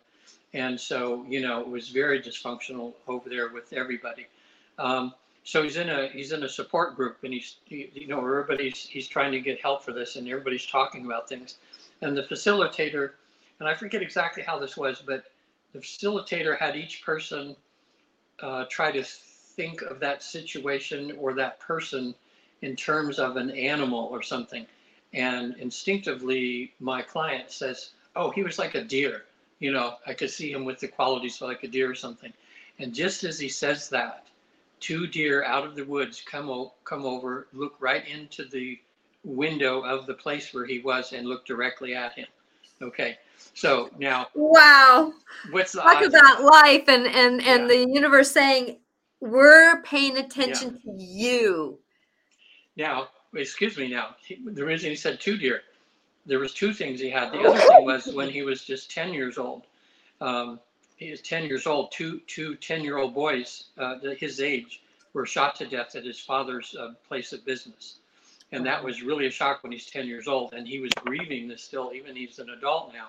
[0.54, 4.28] and so you know it was very dysfunctional over there with everybody.
[4.78, 5.14] Um,
[5.44, 9.08] so he's in a he's in a support group and he's you know everybody's he's
[9.08, 11.58] trying to get help for this and everybody's talking about things.
[12.02, 13.12] And the facilitator
[13.60, 15.26] and i forget exactly how this was but
[15.74, 17.56] the facilitator had each person
[18.42, 22.16] uh, try to think of that situation or that person
[22.62, 24.66] in terms of an animal or something.
[25.14, 29.26] And instinctively my client says oh he was like a deer.
[29.60, 32.32] You know i could see him with the qualities of like a deer or something.
[32.80, 34.26] And just as he says that
[34.84, 38.78] two deer out of the woods come o- come over, look right into the
[39.24, 42.28] window of the place where he was, and look directly at him.
[42.82, 43.18] Okay,
[43.54, 45.14] so now Wow.
[45.52, 47.68] what's the Talk about life and and and Yeah.
[47.68, 48.80] the universe saying
[49.22, 51.80] we're paying attention to you.
[52.76, 53.88] Now, excuse me.
[53.88, 55.62] Now, the reason he said two deer,
[56.26, 57.32] there was two things he had.
[57.32, 59.64] The other thing was when he was just ten years old.
[60.20, 60.60] Um,
[60.98, 61.92] he was ten years old.
[61.92, 64.82] Two two 10 year old boys, uh, his age,
[65.14, 67.98] were shot to death at his father's uh, place of business,
[68.52, 70.54] and that was really a shock when he's ten years old.
[70.54, 73.08] And he was grieving this still, even he's an adult now,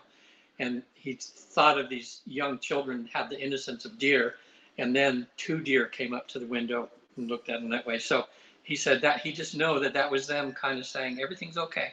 [0.58, 4.36] and he thought of these young children had the innocence of deer,
[4.78, 7.98] and then two deer came up to the window and looked at him that way.
[7.98, 8.26] So
[8.64, 11.92] he said that he just know that that was them kind of saying everything's okay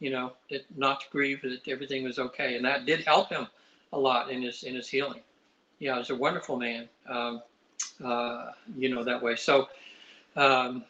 [0.00, 3.46] you know that not to grieve that everything was okay and that did help him
[3.92, 5.20] a lot in his in his healing
[5.80, 7.42] yeah he's a wonderful man um,
[8.04, 9.36] uh, you know that way.
[9.36, 9.68] So
[10.36, 10.84] um,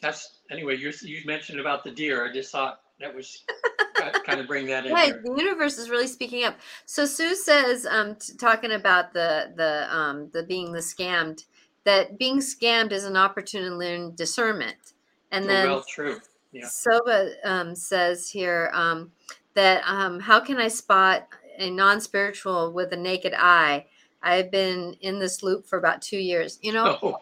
[0.00, 2.28] that's anyway you you mentioned about the deer.
[2.28, 3.44] I just thought that was
[4.24, 6.56] kind of bring that in Right, the universe is really speaking up.
[6.86, 11.44] So Sue says, um, t- talking about the the um, the being the scammed,
[11.84, 14.94] that being scammed is an opportunity to learn discernment,
[15.30, 16.20] and Oh, then well true.
[16.52, 16.66] Yeah.
[16.66, 19.12] Soba um, says here um,
[19.54, 23.86] that um, how can I spot a non spiritual with a naked eye?
[24.22, 26.58] I've been in this loop for about two years.
[26.62, 27.18] You know, oh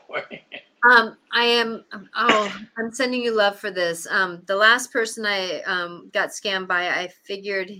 [0.90, 1.84] um, I am.
[1.92, 4.06] um, Oh, I'm sending you love for this.
[4.10, 7.70] Um, the last person I um, got scammed by, I figured,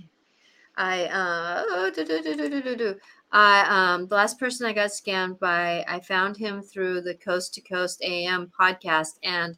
[0.75, 2.95] I uh, oh, do, do, do.
[3.31, 7.53] I um, the last person I got scammed by, I found him through the Coast
[7.55, 9.57] to Coast AM podcast and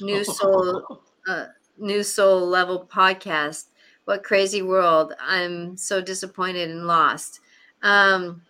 [0.00, 1.46] New Soul uh,
[1.78, 3.66] New Soul Level podcast.
[4.04, 5.14] What crazy world!
[5.20, 7.40] I'm so disappointed and lost.
[7.82, 8.42] Um,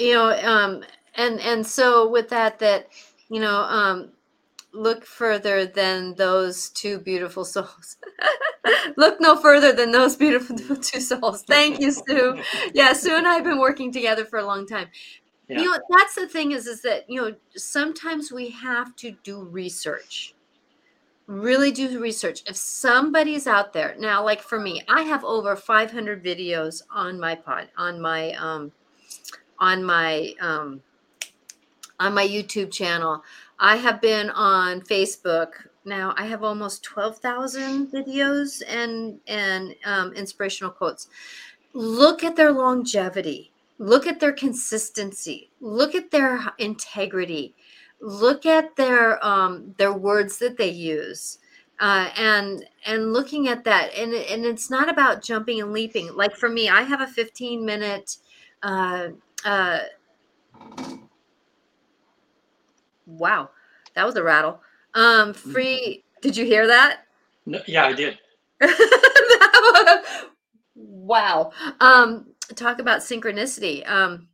[0.00, 0.82] you know, um,
[1.14, 2.88] and and so with that, that
[3.28, 4.10] you know, um,
[4.72, 7.96] look further than those two beautiful souls.
[8.96, 11.42] look no further than those beautiful two souls.
[11.42, 12.40] Thank you, Sue.
[12.72, 14.88] Yeah, Sue and I have been working together for a long time.
[15.48, 15.60] Yeah.
[15.60, 19.42] You know, that's the thing is, is that you know sometimes we have to do
[19.42, 20.34] research.
[21.26, 22.42] Really do research.
[22.46, 27.36] If somebody's out there now, like for me, I have over 500 videos on my
[27.36, 28.72] pod, on my um,
[29.60, 30.82] on my um,
[31.98, 33.22] on my YouTube channel.
[33.58, 35.50] I have been on Facebook
[35.84, 36.14] now.
[36.16, 41.08] I have almost 12,000 videos and and um, inspirational quotes.
[41.74, 43.52] Look at their longevity.
[43.78, 45.50] Look at their consistency.
[45.60, 47.54] Look at their integrity.
[48.00, 51.38] Look at their um, their words that they use.
[51.78, 56.36] Uh, and and looking at that and and it's not about jumping and leaping like
[56.36, 58.18] for me i have a 15 minute
[58.62, 59.08] uh,
[59.44, 59.80] uh,
[63.06, 63.50] wow
[63.94, 64.60] that was a rattle
[64.94, 66.04] Um, free.
[66.22, 67.06] Did you hear that?
[67.46, 68.18] No, yeah, I did.
[70.74, 71.52] wow.
[71.80, 73.88] Um, talk about synchronicity.
[73.88, 74.28] Um,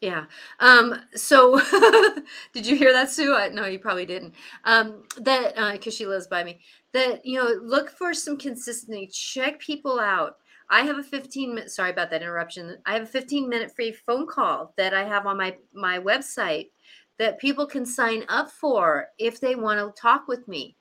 [0.00, 0.26] yeah.
[0.60, 1.58] Um, so
[2.52, 3.34] did you hear that, Sue?
[3.34, 4.34] I, no, you probably didn't.
[4.64, 6.60] Um, that because uh, she lives by me.
[6.92, 9.08] That you know, look for some consistency.
[9.08, 10.36] Check people out.
[10.68, 11.70] I have a 15 minute.
[11.70, 12.78] Sorry about that interruption.
[12.86, 16.70] I have a 15 minute free phone call that I have on my my website
[17.18, 20.76] that people can sign up for if they want to talk with me.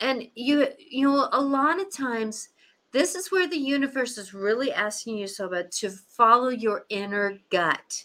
[0.00, 2.50] And you you know, a lot of times
[2.92, 8.04] this is where the universe is really asking you so to follow your inner gut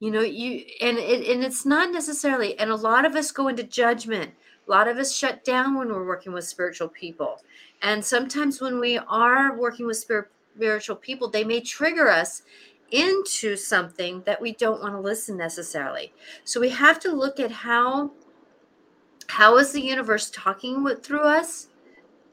[0.00, 3.48] you know you and it and it's not necessarily and a lot of us go
[3.48, 4.32] into judgment
[4.66, 7.38] a lot of us shut down when we're working with spiritual people
[7.82, 12.42] and sometimes when we are working with spiritual people they may trigger us
[12.90, 16.12] into something that we don't want to listen necessarily.
[16.44, 18.12] So we have to look at how
[19.28, 21.68] how is the universe talking with, through us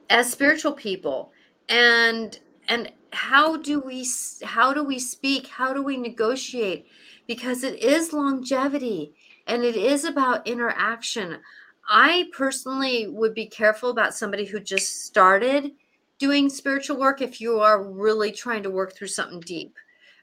[0.09, 1.31] as spiritual people?
[1.69, 4.05] And and how do we
[4.43, 5.47] how do we speak?
[5.47, 6.87] How do we negotiate?
[7.27, 9.13] Because it is longevity
[9.47, 11.39] and it is about interaction
[11.87, 15.71] i personally would be careful about somebody who just started
[16.19, 19.75] doing spiritual work if you are really trying to work through something deep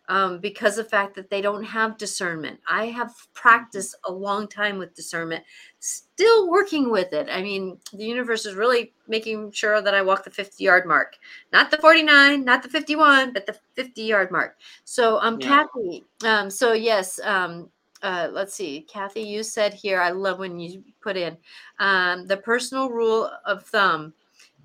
[0.09, 2.61] um, because of the fact that they don't have discernment.
[2.69, 5.45] I have practiced a long time with discernment,
[5.79, 7.29] still working with it.
[7.31, 11.17] I mean, the universe is really making sure that I walk the 50 yard mark,
[11.53, 14.57] not the 49, not the 51, but the 50 yard mark.
[14.85, 15.65] So, um, yeah.
[15.75, 17.71] Kathy, um, so yes, um,
[18.05, 21.39] uh, let's see, Kathy, you said here, I love when you put in
[21.79, 24.13] um, the personal rule of thumb.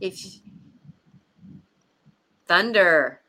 [0.02, 0.19] If
[2.47, 3.21] thunder,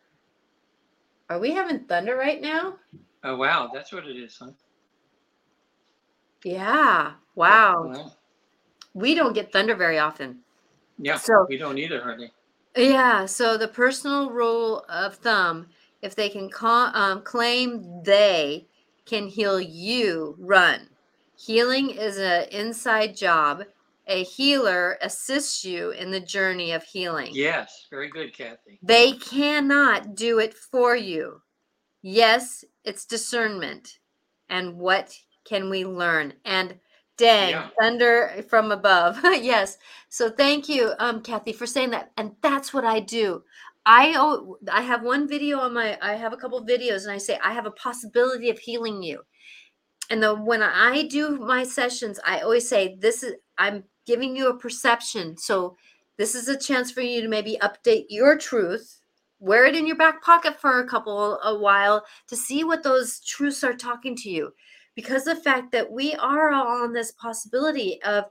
[1.29, 2.75] are we having thunder right now?
[3.23, 4.51] Oh wow, that's what it is, huh?
[6.45, 7.13] Yeah.
[7.37, 8.13] Wow.
[8.95, 10.41] We don't get thunder very often.
[10.99, 11.19] Yeah.
[11.19, 12.33] So we don't either, hardly.
[12.77, 13.27] Yeah.
[13.27, 15.69] So the personal rule of thumb,
[16.03, 18.67] if they can call, um, claim they
[19.11, 20.89] can heal you, run.
[21.37, 23.65] Healing is an inside job
[24.11, 27.31] a healer assists you in the journey of healing.
[27.33, 28.79] Yes, very good, Kathy.
[28.83, 31.41] They cannot do it for you.
[32.03, 33.99] Yes, it's discernment.
[34.49, 36.33] And what can we learn?
[36.45, 36.75] And
[37.17, 37.69] dang, yeah.
[37.81, 39.21] thunder from above.
[39.25, 39.79] yes.
[40.09, 42.11] So thank you, um, Kathy, for saying that.
[42.17, 43.45] And that's what I do.
[43.87, 47.19] I oh, I have one video on my I have a couple videos and I
[47.19, 49.23] say I have a possibility of healing you.
[50.11, 54.49] And the when I do my sessions, I always say this is I'm giving you
[54.49, 55.37] a perception.
[55.39, 55.77] So
[56.19, 59.01] this is a chance for you to maybe update your truth,
[59.39, 63.21] wear it in your back pocket for a couple a while to see what those
[63.21, 64.53] truths are talking to you.
[64.95, 68.25] Because the fact that we are all on this possibility of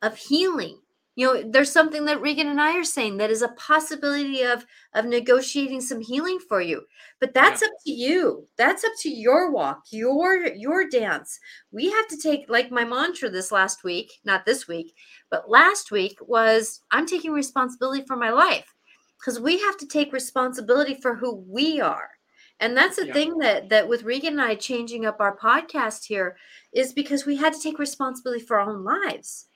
[0.00, 0.78] of healing
[1.16, 4.64] you know there's something that regan and i are saying that is a possibility of
[4.94, 6.82] of negotiating some healing for you.
[7.20, 7.68] But that's yeah.
[7.68, 8.48] up to you.
[8.56, 11.38] That's up to your walk your your dance.
[11.72, 14.94] We have to take like my mantra this last week not this week
[15.30, 18.72] but last week was i'm taking responsibility for my life.
[19.18, 22.10] Because we have to take responsibility for who we are.
[22.60, 23.12] And that's the yeah.
[23.14, 26.36] thing that that with regan and i changing up our podcast here
[26.72, 29.46] is because we had to take responsibility for our own lives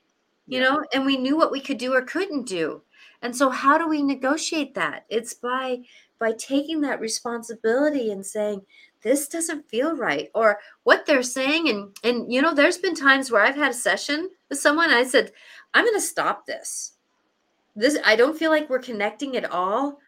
[0.48, 0.64] you yeah.
[0.64, 2.82] know, and we knew what we could do or couldn't do.
[3.22, 5.04] And so how do we negotiate that?
[5.08, 5.80] It's by
[6.18, 8.60] by taking that responsibility and saying
[9.02, 13.30] this doesn't feel right or what they're saying and and you know there's been times
[13.30, 15.32] where I've had a session with someone I said
[15.74, 16.94] I'm going to stop this.
[17.76, 20.00] This I don't feel like we're connecting at all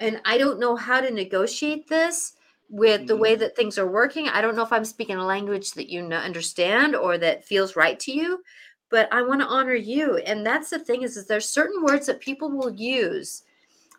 [0.00, 2.34] and I don't know how to negotiate this
[2.68, 3.40] with the way mm-hmm.
[3.40, 4.28] that things are working.
[4.28, 7.98] I don't know if I'm speaking a language that you understand or that feels right
[8.00, 8.42] to you
[8.90, 10.16] but I want to honor you.
[10.18, 13.42] And that's the thing is, is there's certain words that people will use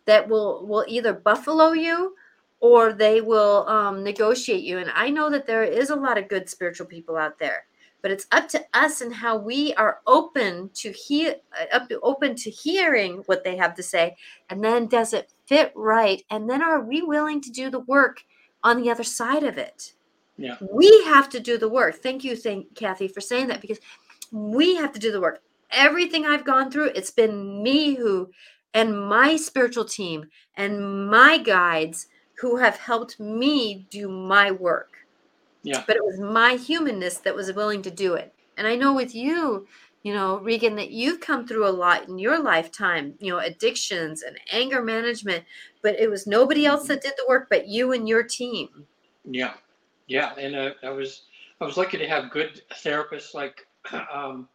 [0.05, 2.15] that will will either buffalo you
[2.59, 4.79] or they will um, negotiate you.
[4.79, 7.65] And I know that there is a lot of good spiritual people out there,
[8.01, 12.35] but it's up to us and how we are open to hear, uh, up open
[12.35, 14.15] to hearing what they have to say,
[14.49, 16.23] and then does it fit right?
[16.31, 18.23] And then are we willing to do the work
[18.63, 19.93] on the other side of it?
[20.37, 20.55] Yeah.
[20.61, 21.95] We have to do the work.
[21.95, 23.79] Thank you, thank Kathy, for saying that because
[24.31, 25.41] we have to do the work.
[25.71, 28.29] Everything I've gone through, it's been me who
[28.73, 32.07] and my spiritual team and my guides
[32.37, 34.89] who have helped me do my work.
[35.63, 35.83] Yeah.
[35.85, 38.33] But it was my humanness that was willing to do it.
[38.55, 39.67] And I know with you,
[40.03, 44.21] you know, Regan, that you've come through a lot in your lifetime, you know, addictions
[44.21, 45.43] and anger management,
[45.81, 46.93] but it was nobody else mm-hmm.
[46.93, 48.85] that did the work but you and your team.
[49.25, 49.55] Yeah.
[50.07, 50.33] Yeah.
[50.35, 51.23] And uh, I was,
[51.59, 53.66] I was lucky to have good therapists like
[54.13, 54.47] um,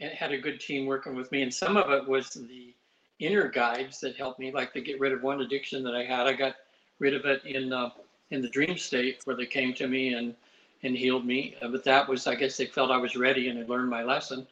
[0.00, 2.74] had a good team working with me, and some of it was the
[3.18, 6.26] inner guides that helped me, like to get rid of one addiction that I had.
[6.26, 6.56] I got
[6.98, 7.90] rid of it in uh,
[8.30, 10.34] in the dream state where they came to me and
[10.82, 11.54] and healed me.
[11.62, 14.02] Uh, but that was, I guess, they felt I was ready and had learned my
[14.02, 14.46] lesson.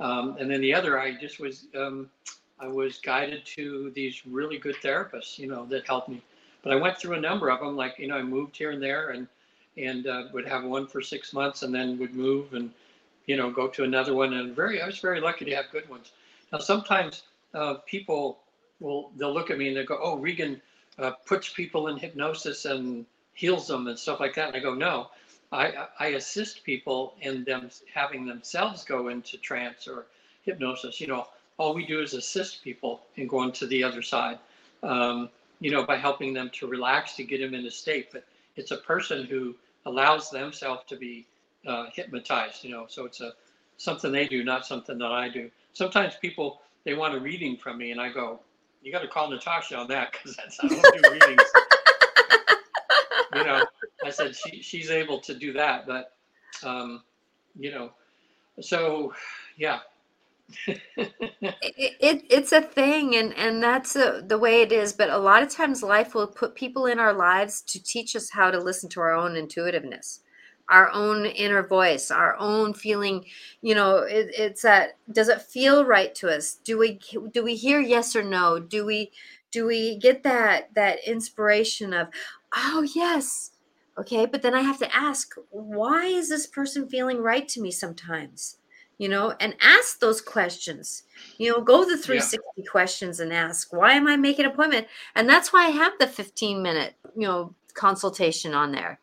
[0.00, 2.10] Um, and then the other, I just was um,
[2.58, 6.22] I was guided to these really good therapists, you know, that helped me.
[6.62, 7.76] But I went through a number of them.
[7.76, 9.26] Like you know, I moved here and there, and
[9.76, 12.70] and uh, would have one for six months, and then would move and
[13.26, 14.32] you know go to another one.
[14.34, 16.12] And very, I was very lucky to have good ones.
[16.52, 17.22] Now sometimes
[17.54, 18.38] uh, people
[18.80, 20.60] will they'll look at me and they go, "Oh, Regan
[20.98, 24.74] uh, puts people in hypnosis and heals them and stuff like that." And I go,
[24.74, 25.08] "No,
[25.52, 30.06] I I assist people in them having themselves go into trance or
[30.44, 31.00] hypnosis.
[31.00, 31.26] You know,
[31.58, 34.38] all we do is assist people in going to the other side.
[34.82, 35.28] Um,
[35.60, 38.08] you know, by helping them to relax to get them in a state.
[38.12, 38.24] But
[38.56, 39.54] it's a person who
[39.86, 41.26] allows themselves to be
[41.66, 42.64] uh, hypnotized.
[42.64, 43.32] You know, so it's a
[43.76, 45.50] something they do, not something that I do.
[45.72, 48.40] Sometimes people they want a reading from me, and I go,
[48.82, 51.42] "You got to call Natasha on that because that's I don't do readings."
[53.34, 53.64] you know,
[54.04, 56.12] I said she she's able to do that, but
[56.64, 57.02] um,
[57.58, 57.90] you know,
[58.60, 59.12] so
[59.56, 59.80] yeah.
[60.66, 60.82] it,
[61.72, 65.42] it, it's a thing and and that's a, the way it is but a lot
[65.42, 68.86] of times life will put people in our lives to teach us how to listen
[68.90, 70.20] to our own intuitiveness
[70.68, 73.24] our own inner voice our own feeling
[73.60, 76.54] you know it, it's that does it feel right to us?
[76.64, 77.00] Do we
[77.32, 78.58] do we hear yes or no?
[78.58, 79.12] Do we
[79.50, 82.08] do we get that that inspiration of
[82.54, 83.50] oh yes.
[83.98, 87.70] Okay but then i have to ask why is this person feeling right to me
[87.70, 88.58] sometimes?
[88.98, 91.02] You know and ask those questions.
[91.38, 92.64] You know go the 360 yeah.
[92.70, 94.86] questions and ask why am i making an appointment?
[95.14, 99.00] And that's why i have the 15 minute you know consultation on there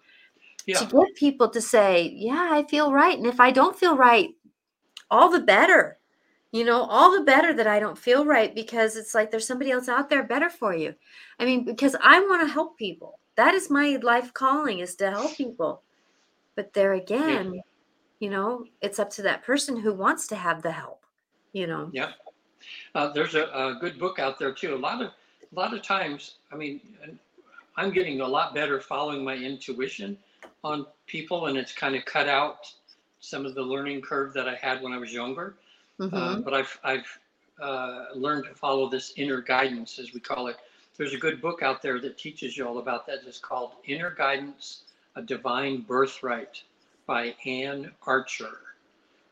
[0.70, 0.80] yeah.
[0.80, 3.18] to get people to say, yeah, I feel right.
[3.18, 4.30] And if I don't feel right,
[5.10, 5.98] all the better.
[6.52, 9.70] You know, all the better that I don't feel right because it's like there's somebody
[9.70, 10.96] else out there better for you.
[11.40, 13.20] I mean, because I want to help people.
[13.36, 15.84] That is my life calling is to help people.
[16.56, 17.62] But there again, yeah.
[18.20, 21.06] you know, it's up to that person who wants to have the help,
[21.54, 21.92] you know.
[21.94, 22.14] Yeah.
[22.96, 24.74] Uh, there's a, a good book out there too.
[24.74, 25.12] A lot of
[25.52, 26.82] a lot of times, I mean,
[27.78, 30.18] I'm getting a lot better following my intuition
[30.64, 32.72] on people and it's kind of cut out
[33.20, 35.56] some of the learning curve that I had when I was younger.
[36.00, 36.16] Mm-hmm.
[36.16, 37.20] Uh, but I've, I've
[37.62, 40.58] uh, learned to follow this inner guidance, as we call it.
[40.98, 43.20] There's a good book out there that teaches you all about that.
[43.26, 44.84] It's called Inner Guidance,
[45.16, 46.62] A Divine Birthright
[47.06, 48.58] by Anne Archer.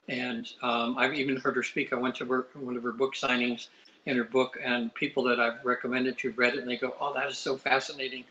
[0.07, 1.91] And um, I've even heard her speak.
[1.91, 3.67] I went to her, one of her book signings
[4.05, 7.13] in her book, and people that I've recommended to read it, and they go, Oh,
[7.13, 8.23] that is so fascinating.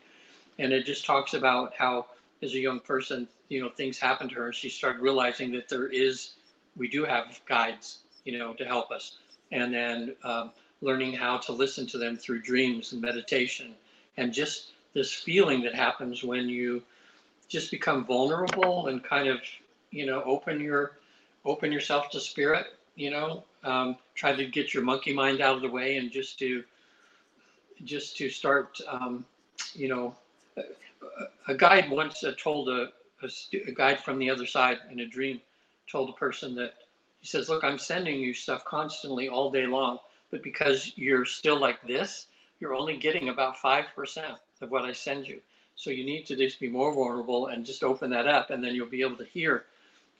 [0.57, 2.07] And it just talks about how
[2.41, 4.45] as a young person, you know, things happened to her.
[4.47, 6.31] And she started realizing that there is,
[6.75, 9.17] we do have guides, you know, to help us.
[9.51, 13.73] And then um, learning how to listen to them through dreams and meditation
[14.17, 16.81] and just this feeling that happens when you
[17.47, 19.39] just become vulnerable and kind of,
[19.91, 20.97] you know, open your,
[21.45, 25.61] open yourself to spirit, you know, um, try to get your monkey mind out of
[25.61, 26.63] the way and just to,
[27.83, 29.23] just to start, um,
[29.73, 30.15] you know,
[31.47, 32.89] a guide once uh, told a,
[33.23, 33.29] a,
[33.67, 35.41] a, guide from the other side in a dream
[35.91, 36.73] told a person that
[37.19, 39.97] he says look i'm sending you stuff constantly all day long
[40.31, 42.27] but because you're still like this
[42.59, 43.85] you're only getting about 5%
[44.61, 45.39] of what i send you.
[45.75, 48.73] So you need to just be more vulnerable and just open that up and then
[48.73, 49.65] you'll be able to hear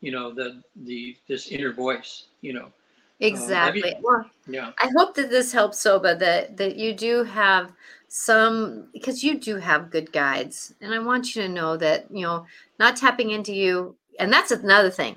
[0.01, 2.71] you know the the this inner voice you know.
[3.19, 3.95] Exactly.
[3.95, 4.71] Um, well yeah.
[4.79, 7.73] I hope that this helps soba that that you do have
[8.07, 12.21] some because you do have good guides and i want you to know that you
[12.21, 12.45] know
[12.79, 15.15] not tapping into you and that's another thing.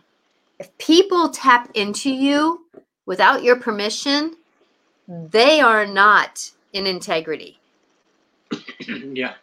[0.59, 2.67] If people tap into you
[3.07, 4.37] without your permission
[5.09, 7.59] they are not in integrity.
[9.13, 9.35] Yeah.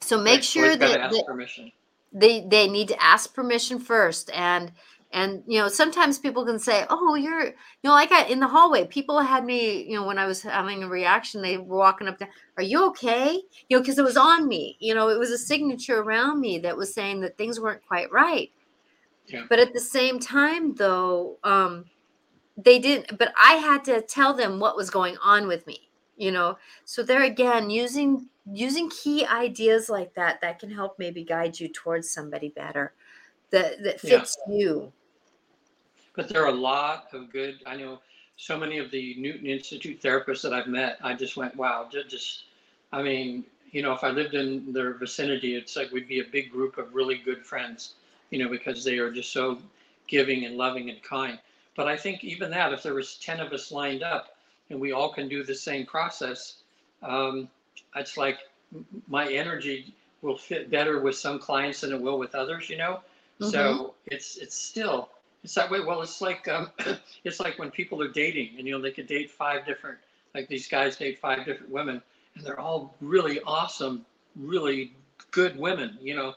[0.00, 1.70] So make sure that, that
[2.12, 4.72] they they need to ask permission first and
[5.12, 7.54] and you know sometimes people can say oh you're you
[7.84, 10.82] know like I, in the hallway people had me you know when i was having
[10.82, 14.16] a reaction they were walking up to are you okay you know because it was
[14.16, 17.60] on me you know it was a signature around me that was saying that things
[17.60, 18.50] weren't quite right
[19.26, 19.44] yeah.
[19.48, 21.84] but at the same time though um
[22.56, 26.30] they didn't but i had to tell them what was going on with me you
[26.30, 31.58] know so there again using using key ideas like that that can help maybe guide
[31.58, 32.92] you towards somebody better
[33.50, 34.54] that that fits yeah.
[34.54, 34.92] you
[36.14, 37.60] but there are a lot of good.
[37.66, 38.00] I know
[38.36, 40.98] so many of the Newton Institute therapists that I've met.
[41.02, 42.44] I just went, wow, just,
[42.90, 46.24] I mean, you know, if I lived in their vicinity, it's like we'd be a
[46.24, 47.94] big group of really good friends,
[48.30, 49.58] you know, because they are just so
[50.08, 51.38] giving and loving and kind.
[51.76, 54.36] but I think even that, if there was 10 of us lined up
[54.70, 56.56] and we all can do the same process,
[57.02, 57.48] um,
[57.94, 58.38] it's like
[59.06, 63.00] my energy will fit better with some clients than it will with others, you know?
[63.40, 63.50] Mm-hmm.
[63.50, 65.10] So it's, it's still,
[65.42, 65.80] it's that way.
[65.80, 66.70] Well, it's like, um,
[67.24, 69.98] it's like when people are dating and, you know, they could date five different,
[70.34, 72.02] like these guys date five different women
[72.34, 74.04] and they're all really awesome,
[74.36, 74.94] really
[75.30, 76.34] good women, you know,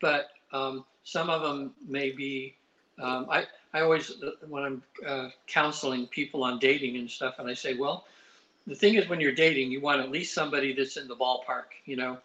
[0.00, 2.54] but um, some of them may be,
[3.00, 7.48] um, I, I always, uh, when I'm uh, counseling people on dating and stuff, and
[7.48, 8.06] I say, well,
[8.66, 11.76] the thing is when you're dating, you want at least somebody that's in the ballpark,
[11.84, 12.18] you know,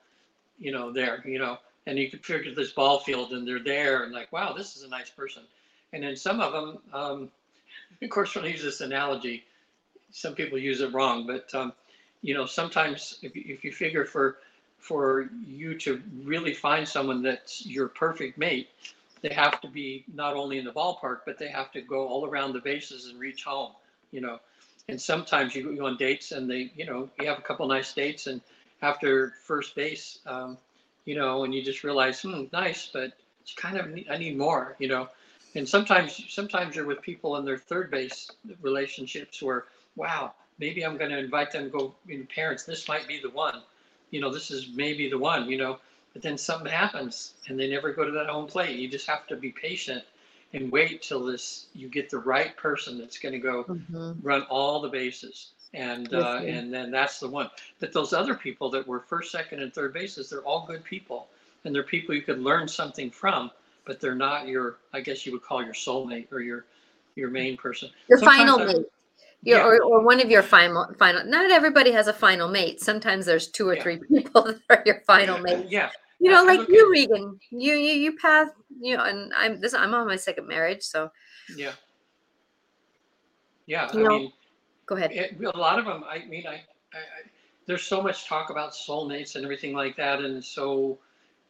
[0.59, 4.03] you know, there, you know, and you can figure this ball field and they're there
[4.03, 5.43] and like, wow, this is a nice person.
[5.93, 7.29] And then some of them, um,
[8.01, 9.43] of course, when I use this analogy,
[10.11, 11.73] some people use it wrong, but um,
[12.21, 14.37] you know, sometimes if, if you figure for
[14.77, 18.67] for you to really find someone that's your perfect mate,
[19.21, 22.25] they have to be not only in the ballpark, but they have to go all
[22.25, 23.73] around the bases and reach home,
[24.11, 24.39] you know.
[24.89, 27.93] And sometimes you go on dates and they, you know, you have a couple nice
[27.93, 28.41] dates and
[28.81, 30.57] after first base, um,
[31.05, 33.11] you know, and you just realize, hmm, nice, but
[33.41, 35.09] it's kind of, I need more, you know.
[35.55, 38.29] And sometimes, sometimes you're with people in their third base
[38.61, 42.87] relationships where, wow, maybe I'm going to invite them to go, you know, parents, this
[42.87, 43.61] might be the one,
[44.11, 45.79] you know, this is maybe the one, you know,
[46.13, 48.77] but then something happens and they never go to that home plate.
[48.77, 50.03] You just have to be patient
[50.53, 54.11] and wait till this, you get the right person that's going to go mm-hmm.
[54.21, 55.51] run all the bases.
[55.73, 57.49] And, uh, and then that's the one.
[57.79, 61.29] But those other people that were first, second, and third bases, they're all good people.
[61.63, 63.51] And they're people you could learn something from,
[63.85, 66.65] but they're not your, I guess you would call your soulmate or your,
[67.15, 67.89] your main person.
[68.09, 68.85] Your Sometimes final I, mate.
[69.43, 69.65] Your, yeah.
[69.65, 72.79] or, or one of your final final not everybody has a final mate.
[72.79, 73.83] Sometimes there's two or yeah.
[73.83, 75.65] three people that are your final mate.
[75.67, 75.89] Yeah.
[76.19, 77.39] You know like you regan.
[77.49, 81.11] You you you path you know and i'm this i'm on my second marriage so.
[81.55, 81.71] Yeah.
[83.65, 84.31] Yeah you i know, mean
[84.85, 85.11] go ahead.
[85.11, 86.53] it, a lot of them i mean I,
[86.93, 87.21] I, I
[87.67, 90.99] there's so much talk about soulmates and everything like that and so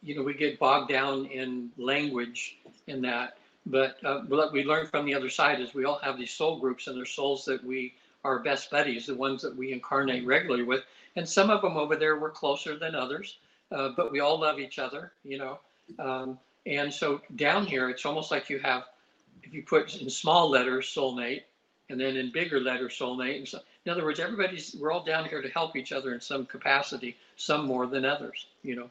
[0.02, 3.36] you know we get bogged down in language in that
[3.66, 6.58] but uh, what we learn from the other side is we all have these soul
[6.58, 7.94] groups, and they're souls that we
[8.24, 10.82] are best buddies, the ones that we incarnate regularly with.
[11.16, 13.38] And some of them over there were closer than others,
[13.70, 15.60] uh, but we all love each other, you know.
[15.98, 18.84] Um, and so down here, it's almost like you have,
[19.42, 21.42] if you put in small letters, soulmate,
[21.88, 23.38] and then in bigger letters, soulmate.
[23.38, 26.20] And so, in other words, everybody's, we're all down here to help each other in
[26.20, 28.90] some capacity, some more than others, you know.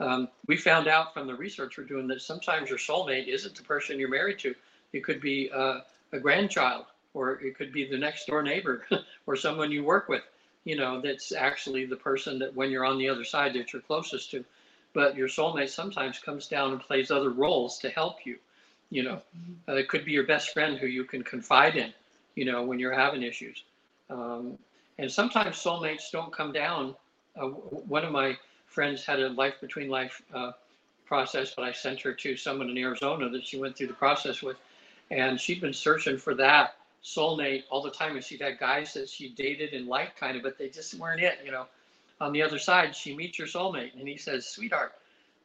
[0.00, 3.62] Um, we found out from the research we're doing that sometimes your soulmate isn't the
[3.62, 4.54] person you're married to.
[4.92, 5.80] It could be uh,
[6.12, 8.86] a grandchild, or it could be the next door neighbor,
[9.26, 10.22] or someone you work with.
[10.64, 13.82] You know, that's actually the person that when you're on the other side that you're
[13.82, 14.44] closest to.
[14.92, 18.38] But your soulmate sometimes comes down and plays other roles to help you.
[18.90, 19.22] You know,
[19.68, 21.92] uh, it could be your best friend who you can confide in.
[22.34, 23.62] You know, when you're having issues.
[24.08, 24.58] Um,
[24.98, 26.94] and sometimes soulmates don't come down.
[27.36, 28.36] Uh, one of my
[28.70, 30.52] friends had a life between life uh,
[31.04, 34.42] process, but I sent her to someone in Arizona that she went through the process
[34.42, 34.56] with.
[35.10, 38.14] And she'd been searching for that soulmate all the time.
[38.14, 41.20] And she'd had guys that she dated and liked kind of, but they just weren't
[41.20, 41.66] it, you know.
[42.20, 44.92] On the other side, she meets her soulmate and he says, Sweetheart,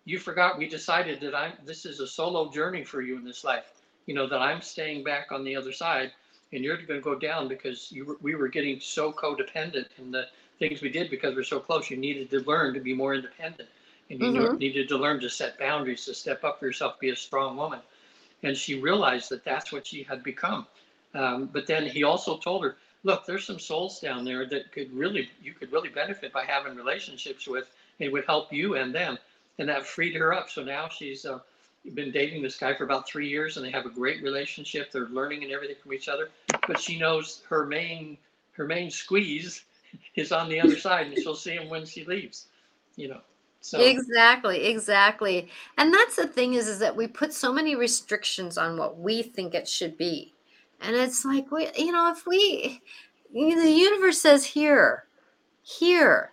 [0.04, 3.44] you forgot we decided that I'm this is a solo journey for you in this
[3.44, 3.72] life.
[4.06, 6.12] You know, that I'm staying back on the other side
[6.54, 10.28] and you're going to go down because you we were getting so codependent in the
[10.60, 11.90] things we did because we're so close.
[11.90, 13.70] You needed to learn to be more independent,
[14.10, 14.58] and you mm-hmm.
[14.58, 17.80] needed to learn to set boundaries, to step up for yourself, be a strong woman.
[18.44, 20.68] And she realized that that's what she had become.
[21.14, 24.94] Um, but then he also told her, "Look, there's some souls down there that could
[24.94, 27.68] really, you could really benefit by having relationships with.
[28.00, 29.18] It would help you and them."
[29.58, 30.50] And that freed her up.
[30.50, 31.40] So now she's uh,
[31.94, 34.92] been dating this guy for about three years, and they have a great relationship.
[34.92, 36.30] They're learning and everything from each other.
[36.68, 38.18] But she knows her main
[38.54, 39.64] her main squeeze
[40.16, 42.48] is on the other side and she'll see him when she leaves
[42.96, 43.22] you know
[43.66, 43.80] so.
[43.82, 45.50] Exactly exactly.
[45.76, 49.24] And that's the thing is is that we put so many restrictions on what we
[49.24, 50.36] think it should be.
[50.82, 52.80] And it's like we you know if we
[53.34, 55.06] the universe says here
[55.64, 56.32] here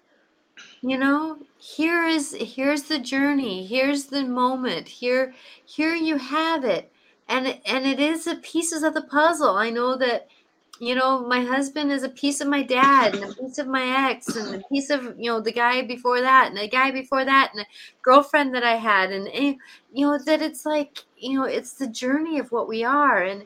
[0.82, 5.32] you know here is here's the journey here's the moment here
[5.64, 6.92] here you have it.
[7.30, 9.56] And and it is the pieces of the puzzle.
[9.56, 10.28] I know that
[10.80, 14.10] you know, my husband is a piece of my dad and a piece of my
[14.10, 17.24] ex and a piece of, you know, the guy before that and the guy before
[17.24, 17.66] that and a
[18.02, 19.12] girlfriend that I had.
[19.12, 19.56] And, and,
[19.92, 23.22] you know, that it's like, you know, it's the journey of what we are.
[23.22, 23.44] And,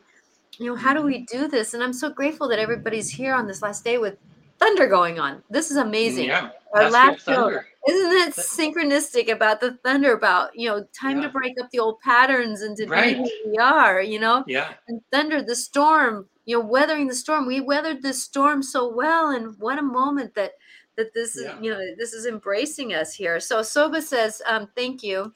[0.58, 1.38] you know, how do we mm-hmm.
[1.38, 1.74] do this?
[1.74, 4.16] And I'm so grateful that everybody's here on this last day with
[4.58, 5.42] thunder going on.
[5.50, 6.26] This is amazing.
[6.26, 6.50] Yeah.
[6.72, 7.60] Our last show.
[7.88, 11.24] Isn't that synchronistic about the thunder about, you know, time yeah.
[11.24, 13.16] to break up the old patterns and to right.
[13.16, 14.42] be who we are, you know?
[14.46, 14.72] Yeah.
[14.88, 17.46] And thunder, the storm, you know weathering the storm.
[17.46, 20.52] We weathered this storm so well and what a moment that
[20.96, 21.56] that this Yeah.
[21.56, 23.38] is you know this is embracing us here.
[23.40, 25.32] So soba says um, thank you.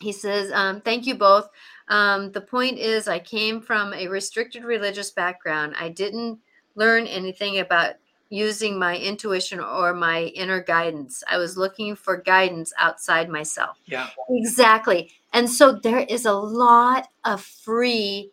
[0.00, 1.48] He says um, thank you both.
[1.88, 5.74] Um, the point is i came from a restricted religious background.
[5.78, 6.40] I didn't
[6.74, 7.94] learn anything about
[8.30, 11.22] using my intuition or my inner guidance.
[11.30, 13.78] I was looking for guidance outside myself.
[13.86, 14.08] Yeah.
[14.30, 15.12] Exactly.
[15.32, 18.30] And so there is a lot of free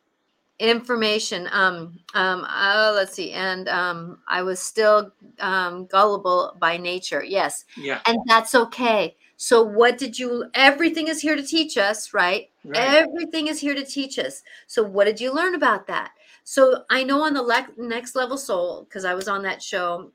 [0.62, 1.50] information.
[1.52, 3.32] Um, um, oh, let's see.
[3.32, 7.24] And um, I was still um, gullible by nature.
[7.24, 7.66] Yes.
[7.76, 8.00] Yeah.
[8.06, 9.16] And that's okay.
[9.38, 10.46] So, what did you?
[10.54, 12.50] Everything is here to teach us, right?
[12.64, 12.78] Right.
[12.80, 14.44] Everything is here to teach us.
[14.68, 16.12] So, what did you learn about that?
[16.44, 20.12] So, I know on the le- next level soul, because I was on that show,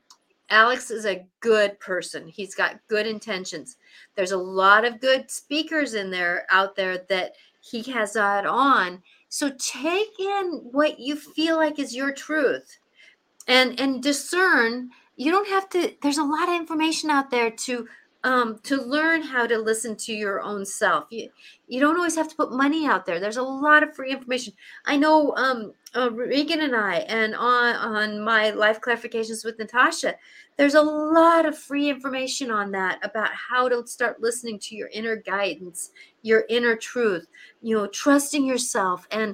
[0.49, 2.25] Alex is a good person.
[2.25, 3.75] He's got good intentions.
[4.15, 9.03] There's a lot of good speakers in there out there that he has that on.
[9.29, 12.77] So, take in what you feel like is your truth
[13.47, 14.91] and and discern.
[15.15, 17.87] You don't have to there's a lot of information out there to
[18.27, 21.05] um to learn how to listen to your own self.
[21.09, 21.29] You
[21.67, 23.19] you don't always have to put money out there.
[23.19, 24.53] There's a lot of free information.
[24.85, 30.13] I know um uh, regan and i and on on my life clarifications with natasha
[30.57, 34.89] there's a lot of free information on that about how to start listening to your
[34.89, 35.91] inner guidance
[36.23, 37.25] your inner truth
[37.61, 39.33] you know trusting yourself and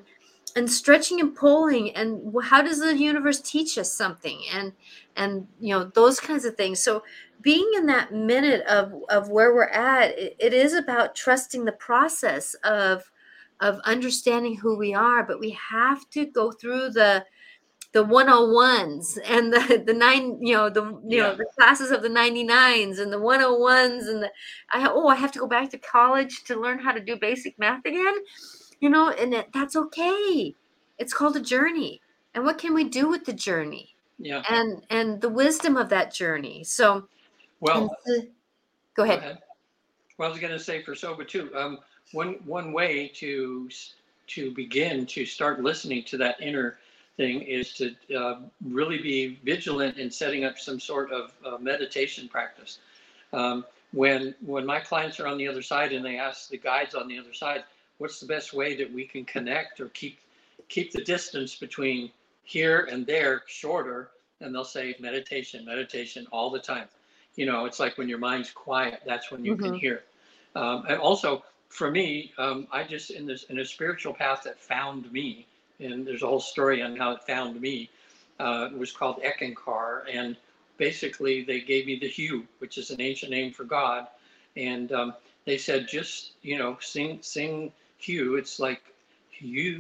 [0.56, 4.42] and stretching and pulling and how does the universe teach us something?
[4.52, 4.74] And
[5.16, 6.80] and you know those kinds of things.
[6.80, 7.04] So
[7.44, 11.72] being in that minute of of where we're at it, it is about trusting the
[11.74, 13.12] process of
[13.60, 17.24] of understanding who we are but we have to go through the
[17.92, 22.10] the 101s and the the nine you know the you know the classes of the
[22.10, 24.32] 99s and the 101s and the
[24.72, 27.58] i oh i have to go back to college to learn how to do basic
[27.60, 28.16] math again
[28.80, 30.56] you know and it, that's okay
[30.98, 32.02] it's called a journey
[32.34, 34.44] and what can we do with the journey Yeah.
[34.50, 37.08] and and the wisdom of that journey so
[37.60, 37.90] Well, and
[38.24, 38.28] the-
[38.96, 39.40] go ahead
[40.18, 41.50] Well, I was going to say for Soba too.
[41.56, 41.80] Um,
[42.12, 43.70] one one way to
[44.28, 46.78] to begin to start listening to that inner
[47.18, 52.28] thing is to uh, really be vigilant in setting up some sort of uh, meditation
[52.30, 52.78] practice.
[53.34, 56.94] Um, when when my clients are on the other side and they ask the guides
[56.96, 57.64] on the other side,
[57.98, 60.20] what's the best way that we can connect or keep
[60.70, 62.12] keep the distance between
[62.44, 64.10] here and there shorter?
[64.42, 66.88] And they'll say meditation, meditation all the time
[67.36, 69.80] you know it's like when your mind's quiet that's when you can Mhm.
[69.80, 70.04] hear
[70.56, 74.60] um, and also for me um, i just in this in a spiritual path that
[74.60, 75.46] found me
[75.80, 77.90] and there's a whole story on how it found me
[78.40, 80.36] uh, it was called Eckankar and
[80.78, 84.08] basically they gave me the HU which is an ancient name for god
[84.56, 85.14] and um,
[85.46, 87.72] they said just you know sing sing
[88.04, 88.82] HU it's like
[89.30, 89.74] HU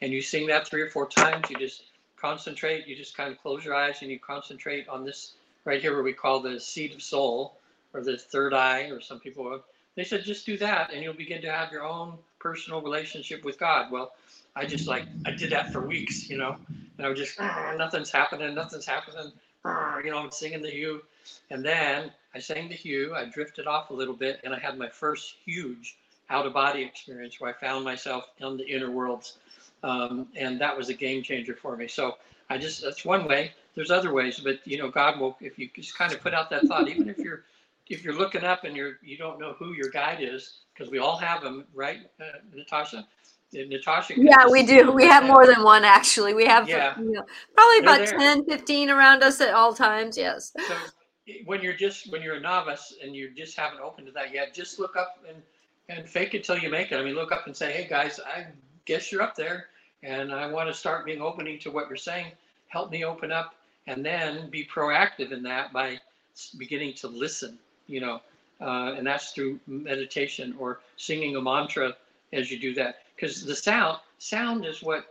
[0.00, 1.82] and you sing that three or four times you just
[2.16, 5.32] concentrate you just kind of close your eyes and you concentrate on this
[5.64, 7.56] right here where we call the seat of soul
[7.94, 9.60] or the third eye or some people
[9.96, 13.58] they said just do that and you'll begin to have your own personal relationship with
[13.58, 13.90] god.
[13.90, 14.12] Well
[14.54, 16.56] i just like i did that for weeks you know
[16.96, 19.32] and i was just "Ah, nothing's happening nothing's happening.
[19.64, 21.02] Ah," you know i'm singing the HU.
[21.50, 24.78] And then i sang the HU i drifted off a little bit and i had
[24.78, 25.96] my first huge
[26.30, 29.38] out of body experience where i found myself in the inner worlds
[29.82, 31.88] um, and that was a game changer for me.
[31.88, 32.16] So
[32.50, 33.52] I just that's one way.
[33.74, 36.50] There's other ways, but you know, God will if you just kind of put out
[36.50, 37.44] that thought, even if you're
[37.88, 40.98] if you're looking up and you're you don't know who your guide is, because we
[40.98, 42.24] all have them, right, uh,
[42.54, 43.06] Natasha?
[43.52, 44.14] Natasha.
[44.16, 46.96] yeah we do we have more than one actually we have Yeah.
[47.00, 47.24] you know,
[47.56, 48.18] probably They're about there.
[48.18, 50.74] 10 15 around us at all times yes So
[51.44, 54.54] when you're just when you're a novice and you just haven't opened to that yet,
[54.54, 55.42] just look up and
[55.88, 56.96] and fake it till you make it.
[56.96, 58.46] I mean, look up and say, "Hey guys, I
[58.84, 59.66] guess you're up there,
[60.02, 62.32] and I want to start being opening to what you're saying.
[62.68, 63.54] Help me open up,
[63.86, 65.98] and then be proactive in that by
[66.58, 67.58] beginning to listen.
[67.86, 68.20] You know,
[68.60, 71.94] uh, and that's through meditation or singing a mantra
[72.32, 72.96] as you do that.
[73.16, 75.04] Because the sound sound is what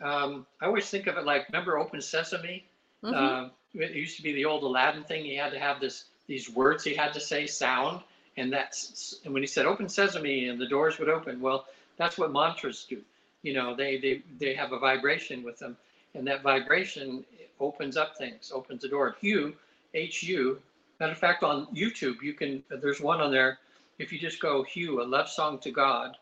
[0.00, 1.48] um, I always think of it like.
[1.50, 2.64] Remember, Open Sesame.
[3.02, 3.14] Mhm.
[3.14, 3.48] Uh,
[3.78, 5.24] it used to be the old Aladdin thing.
[5.24, 8.02] He had to have this these words he had to say sound,
[8.36, 11.40] and that's and when he said "Open Sesame" and the doors would open.
[11.40, 11.66] Well,
[11.96, 13.00] that's what mantras do.
[13.42, 15.76] You know, they they they have a vibration with them,
[16.14, 17.24] and that vibration
[17.60, 19.16] opens up things, opens the door.
[19.20, 19.54] HU,
[19.94, 20.60] H U.
[21.00, 22.62] Matter of fact, on YouTube, you can.
[22.68, 23.58] There's one on there.
[23.98, 26.16] If you just go HU, a love song to God,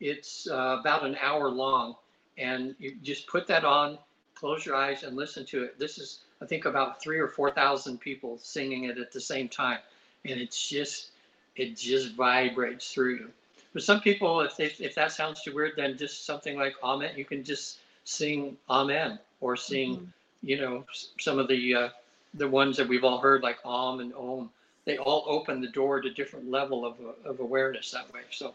[0.00, 1.96] it's uh, about an hour long,
[2.36, 3.98] and you just put that on,
[4.34, 5.78] close your eyes, and listen to it.
[5.78, 9.48] This is I think about three or four thousand people singing it at the same
[9.48, 9.78] time,
[10.24, 11.10] and it's just
[11.54, 13.30] it just vibrates through you.
[13.72, 17.12] But some people, if they, if that sounds too weird, then just something like Amen.
[17.16, 20.06] You can just sing Amen or sing, Mhm.
[20.42, 20.84] you know,
[21.20, 21.88] some of the uh,
[22.34, 24.50] the ones that we've all heard, like Om and Om.
[24.84, 28.22] They all open the door to different level of of awareness that way.
[28.30, 28.54] So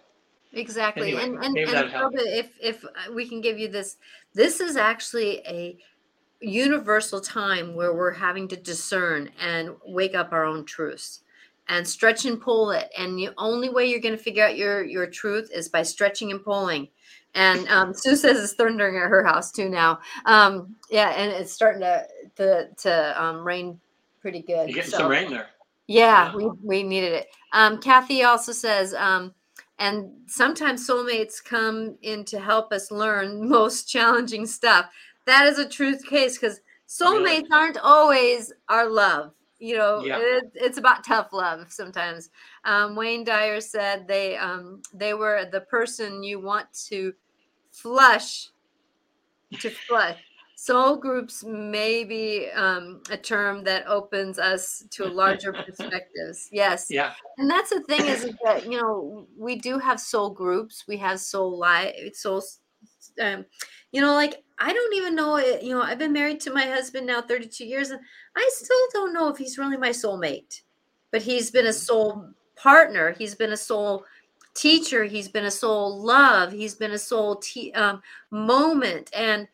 [0.54, 1.10] Exactly.
[1.10, 2.14] Anyway, and and, and that'll help.
[2.14, 3.98] Philip, if if we can give you this,
[4.34, 5.78] this is actually a
[6.42, 11.22] universal time where we're having to discern and wake up our own truths
[11.70, 12.90] and stretch and pull it.
[12.98, 16.32] And the only way you're going to figure out your your truth is by stretching
[16.32, 16.88] and pulling.
[17.36, 20.00] And um, Sue says it's thundering at her house too now.
[20.26, 22.06] Um, yeah, and it's starting to
[22.38, 23.80] to to um, rain
[24.22, 24.70] pretty good.
[24.70, 25.48] you're getting so- some rain there.
[25.88, 26.36] yeah, Yeah.
[26.36, 27.28] we, we needed it.
[27.54, 29.34] Um, Kathy also says, um,
[29.80, 34.90] and sometimes soulmates come in to help us learn most challenging stuff.
[35.28, 39.34] That is a truth case because soulmates aren't always our love.
[39.60, 40.20] You know, Yeah.
[40.20, 42.30] it, it's about tough love sometimes.
[42.64, 47.14] Um, Wayne Dyer said they um, they were the person you want to
[47.72, 48.50] flush
[49.60, 50.18] to flush.
[50.56, 56.50] Soul groups may be um, a term that opens us to larger perspectives.
[56.52, 60.32] Yes, Yeah, and that's the thing is, is that you know we do have soul
[60.32, 60.86] groups.
[60.88, 62.42] We have soul life, soul.
[63.22, 63.46] Um,
[63.92, 65.38] you know, like I don't even know.
[65.38, 68.02] it- You know, I've been married to my husband now thirty two years, and
[68.36, 70.62] I still don't know if he's really my soulmate.
[71.12, 73.12] But he's been a soul partner.
[73.12, 74.06] He's been a soul
[74.54, 75.04] teacher.
[75.06, 76.52] He's been a soul love.
[76.52, 78.02] He's been a soul te- um,
[78.32, 79.48] moment, and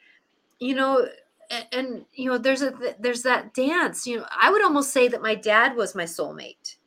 [0.60, 1.08] you know
[1.52, 5.08] and, and you know there's a there's that dance you know i would almost say
[5.08, 6.78] that my dad was my soulmate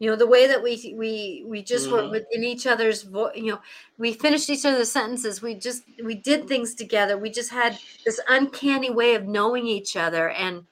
[0.00, 2.10] you know the way that we we we just were Mhm.
[2.10, 3.60] within each other's vo- you know
[3.98, 8.18] we finished each other's sentences we just we did things together we just had this
[8.28, 10.64] uncanny way of knowing each other and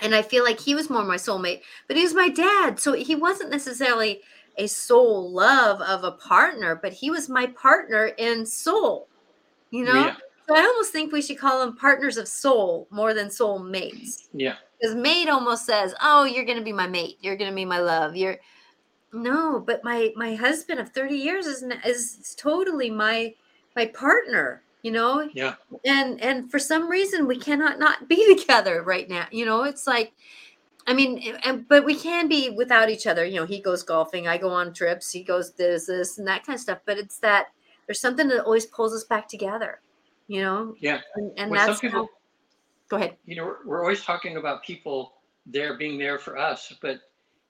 [0.00, 2.92] and i feel like he was more my soulmate but he was my dad so
[2.92, 4.20] he wasn't necessarily
[4.58, 9.06] a soul love of a partner but he was my partner in soul
[9.70, 10.16] you know yeah,
[10.48, 14.28] so I almost think we should call them partners of soul more than soul mates.
[14.32, 14.56] yeah.
[14.80, 17.18] Because mate almost says, "Oh, you're going to be my mate.
[17.20, 18.16] You're going to be my love.
[18.16, 18.38] You're."
[19.12, 23.34] No, but my my husband of 30 years is is totally my
[23.76, 24.62] my partner.
[24.82, 25.56] You know, Yeah.
[25.84, 29.26] and and for some reason we cannot not be together right now.
[29.30, 30.12] You know, it's like.
[30.86, 33.22] I mean, and but we can be without each other.
[33.26, 36.46] You know, he goes golfing, I go on trips, he goes this, this, and that
[36.46, 36.78] kind of stuff.
[36.86, 37.48] But it's that
[37.86, 39.80] there's something that always pulls us back together.
[40.28, 41.00] You know, Yeah.
[41.16, 42.08] and, and that's people-
[42.88, 43.16] go ahead.
[43.26, 45.12] You know, we're, we're always talking about people
[45.46, 47.00] there being there for us, but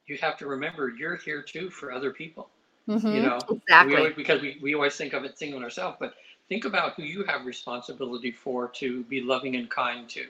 [0.07, 2.51] you have to remember you're here too for other people.
[2.87, 3.23] You mm-hmm.
[3.23, 3.97] know, we exactly.
[3.97, 6.15] always, because we, we always think of it thinking on ourselves, but
[6.49, 10.25] think about who you have responsibility for to be loving and kind to,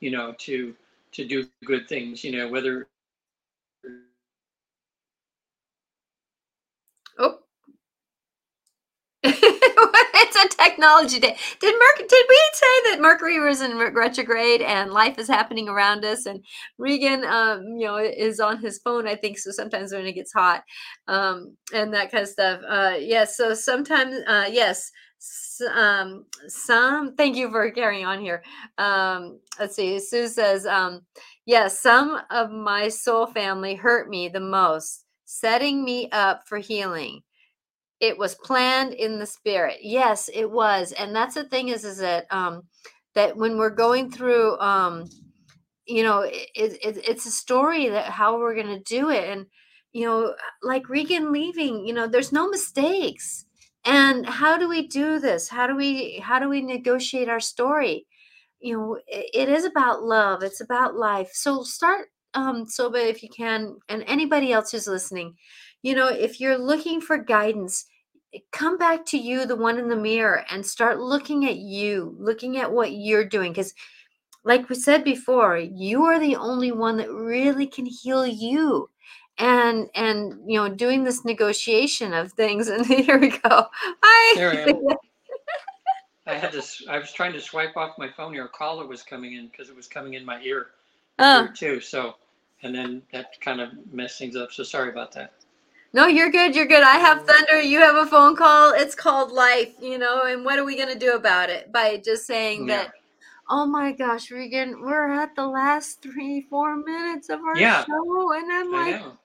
[0.00, 0.74] you know, to
[1.12, 2.88] to do good things, you know, whether
[7.18, 7.38] oh
[9.24, 11.36] it's a technology day.
[11.60, 16.06] Did merc did we say that mercury was in retrograde and life is happening around
[16.06, 16.42] us and
[16.78, 20.32] regan um you know is on his phone i think so sometimes when it gets
[20.32, 20.62] hot
[21.06, 22.60] um and that kind of stuff.
[22.66, 24.90] Uh yes so sometimes uh yes
[25.74, 28.42] um some thank you for carrying on here.
[28.78, 31.02] Um let's see sue says um
[31.44, 37.20] yes some of my soul family hurt me the most setting me up for healing
[38.00, 39.78] it was planned in the spirit.
[39.82, 42.62] Yes it was and that's the thing is is that um
[43.14, 45.08] that when we're going through um
[45.86, 49.46] you know it, it, it's a story that how we're going to do it and
[49.92, 53.44] you know like regan leaving you know there's no mistakes
[53.84, 55.48] and how do we do this?
[55.48, 58.06] How do we how do we negotiate our story?
[58.60, 63.22] You know it, it is about love it's about life so start um soba if
[63.22, 65.34] you can and anybody else who's listening
[65.82, 67.86] you know if you're looking for guidance
[68.52, 72.58] come back to you the one in the mirror and start looking at you looking
[72.58, 73.74] at what you're doing because
[74.44, 78.88] like we said before you are the only one that really can heal you
[79.38, 83.66] and and you know doing this negotiation of things and here we go
[84.02, 84.82] I, There I am.
[86.30, 88.44] I had this, I was trying to swipe off my phone here.
[88.44, 90.68] A caller was coming in because it was coming in my ear,
[91.18, 91.80] Oh, ear too.
[91.80, 92.14] So,
[92.62, 94.52] and then that kind of messed things up.
[94.52, 95.32] So sorry about that.
[95.92, 99.32] No you're good you're good i have thunder you have a phone call it's called
[99.32, 102.66] life you know and what are we going to do about it by just saying
[102.66, 102.76] Yeah.
[102.84, 102.92] that
[103.48, 107.84] oh my gosh regan we're at the last three four minutes of our Yeah.
[107.84, 109.16] show and i'm like know.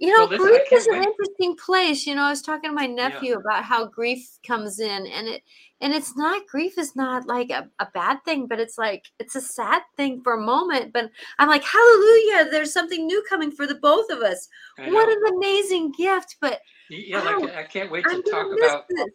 [0.00, 1.08] You know, Well, grief is an wait.
[1.08, 2.06] interesting place.
[2.06, 5.42] You know, I was talking to my nephew about how grief comes in, and it
[5.80, 9.36] and it's not grief is not like a, a bad thing, but it's like it's
[9.36, 10.92] a sad thing for a moment.
[10.92, 12.50] But I'm like, hallelujah!
[12.50, 14.48] There's something new coming for the both of us.
[14.76, 16.36] What an amazing gift!
[16.40, 17.54] But Yeah, like.
[17.54, 18.86] I can't wait I'm to talk about.
[18.88, 19.06] this.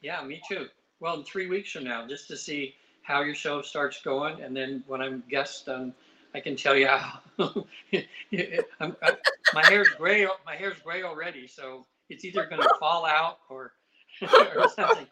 [0.00, 0.66] Yeah, me too.
[1.00, 4.56] Well, in three weeks from now, just to see how your show starts going, and
[4.56, 5.92] then when I'm guest, um,
[6.34, 7.20] I can tell you how.
[7.38, 9.16] I'm, I,
[9.54, 10.26] my hair's gray.
[10.46, 13.72] My hair's gray already, so it's either going to fall out or,
[14.22, 15.06] or something.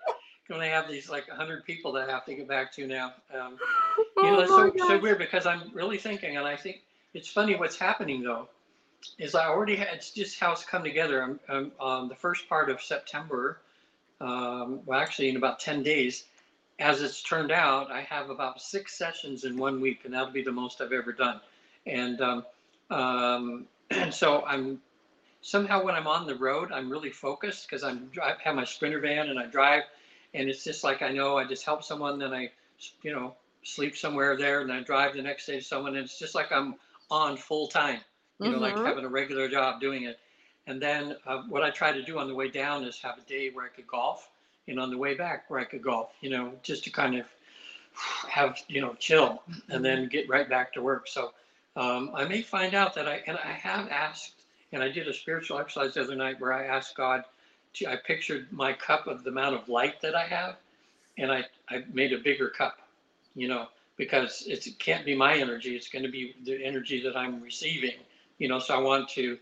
[0.51, 3.15] To have these like hundred people that I have to get back to now.
[3.33, 3.57] Um,
[4.17, 6.83] you know, Oh it's so, so weird because I'm really thinking, and I think
[7.15, 8.49] it's funny what's happening though,
[9.19, 11.23] is I already had, it's just how it's come together.
[11.23, 13.59] I'm, I'm on the first part of September,
[14.21, 16.25] um, well, actually in about 10 days,
[16.81, 20.43] as it's turned out, I have about six sessions in one week, and that'll be
[20.43, 21.41] the most I've ever done.
[21.87, 22.45] And um,
[22.91, 23.67] um,
[24.11, 24.81] so I'm
[25.43, 29.01] somehow when I'm on the road, I'm really focused because I'm I have my sprinter
[29.01, 29.85] van and I drive,
[30.35, 32.51] and it's just like I know I just help someone, then I,
[33.03, 36.19] you know, sleep somewhere there, and I drive the next day to someone, and it's
[36.19, 36.75] just like I'm
[37.11, 38.01] on full time,
[38.43, 38.85] you know, like Mhm.
[38.85, 40.19] having a regular job doing it.
[40.67, 43.23] And then uh, what I try to do on the way down is have a
[43.29, 44.29] day where I could golf,
[44.69, 47.27] and on the way back where I could golf, you know, just to kind of
[48.29, 51.09] have you know chill, and then get right back to work.
[51.09, 51.33] So
[51.77, 54.33] um, I may find out that I and I have asked,
[54.73, 57.25] and I did a spiritual exercise the other night where I asked God.
[57.87, 60.57] I pictured my cup of the amount of light that I have,
[61.19, 62.79] and I I made a bigger cup,
[63.35, 65.77] you know, because it can't be my energy.
[65.77, 67.97] It's going to be the energy that I'm receiving,
[68.39, 68.59] you know.
[68.59, 69.39] So I want to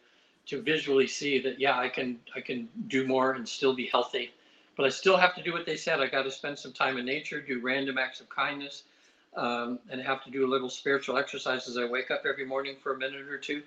[0.47, 4.31] to visually see that yeah, I can I can do more and still be healthy,
[4.77, 6.01] but I still have to do what they said.
[6.01, 8.85] I got to spend some time in nature, do random acts of kindness,
[9.37, 12.77] um, and have to do a little spiritual exercise as I wake up every morning
[12.83, 13.63] for a minute or two.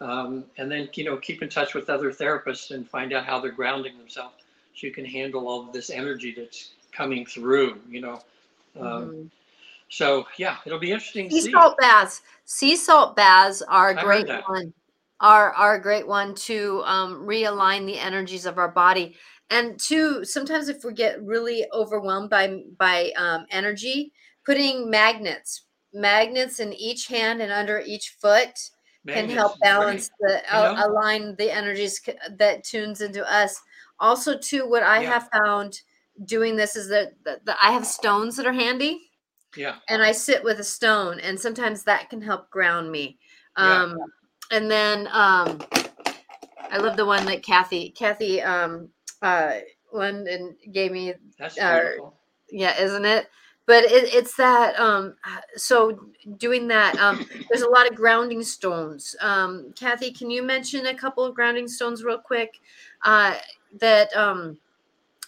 [0.00, 3.38] Um, and then, you know, keep in touch with other therapists and find out how
[3.38, 4.36] they're grounding themselves
[4.74, 8.22] so you can handle all of this energy that's coming through, you know.
[8.78, 9.30] Um, Mhm.
[9.90, 11.50] So, yeah, it'll be interesting sea see.
[11.50, 14.72] salt baths sea salt baths are a great one
[15.20, 19.16] are are a great one to um, realign the energies of our body
[19.50, 24.12] and two sometimes if we get really overwhelmed by by um, energy
[24.46, 28.70] putting magnets magnets in each hand and under each foot
[29.12, 30.74] can help balance the You know?
[30.86, 32.00] align the energies
[32.38, 33.60] that tunes into us
[33.98, 35.08] also too what i Yeah.
[35.10, 35.80] have found
[36.24, 39.00] doing this is that, that, that i have stones that are handy
[39.56, 43.18] Yeah, and I sit with a stone, and sometimes that can help ground me.
[43.58, 43.82] Yeah.
[43.82, 43.98] Um,
[44.52, 45.58] and then um,
[46.70, 48.90] I love the one that Kathy Kathy um,
[49.22, 49.58] uh,
[49.92, 51.14] London gave me.
[51.38, 52.14] that's Uh, beautiful.
[52.50, 53.28] Yeah, isn't it?
[53.70, 54.76] But it, it's that.
[54.80, 55.14] Um,
[55.54, 56.08] so
[56.38, 59.14] doing that, um, there's a lot of grounding stones.
[59.20, 62.58] Um, Kathy, can you mention a couple of grounding stones real quick
[63.04, 63.36] uh,
[63.78, 64.12] that?
[64.16, 64.58] Um,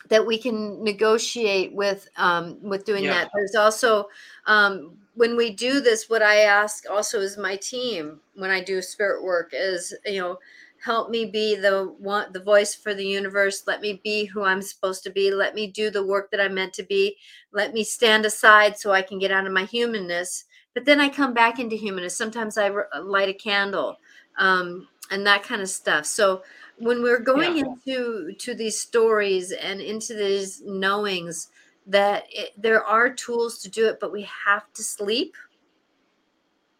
[0.09, 3.21] that we can negotiate with um, with doing Yeah.
[3.21, 3.31] that.
[3.33, 4.09] There's also
[4.47, 8.83] um, when we do this, what I ask also is my team when I do
[8.83, 10.39] spirit work is you know
[10.85, 13.65] help me be the one the voice for the universe.
[13.67, 15.31] Let me be who I'm supposed to be.
[15.31, 17.17] Let me do the work that I'm meant to be.
[17.53, 20.45] Let me stand aside so I can get out of my humanness.
[20.75, 22.17] But then I come back into humanness.
[22.17, 22.71] Sometimes I
[23.01, 23.97] light a candle
[24.39, 26.07] um, and that kind of stuff.
[26.07, 26.43] So
[26.79, 27.65] when we're going Yeah.
[27.85, 31.49] into to these stories and into these knowings
[31.87, 35.35] that it, there are tools to do it but we have to sleep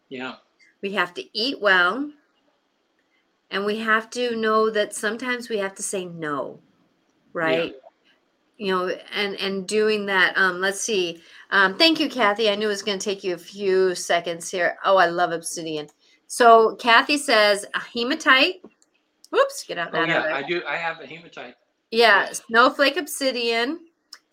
[0.09, 0.35] Yeah,
[0.81, 2.11] we have to eat well
[3.53, 6.59] and we have to know that sometimes we have to say no
[7.31, 7.73] right
[8.57, 12.65] you know and and doing that um let's see um thank you kathy i knew
[12.65, 15.87] it was going to take you a few seconds here oh i love obsidian
[16.27, 18.61] so kathy says a hematite
[19.29, 20.61] whoops get out oh that yeah, I do.
[20.67, 21.55] I have a hematite.
[21.91, 22.41] yeah, Yes.
[22.47, 23.79] snowflake obsidian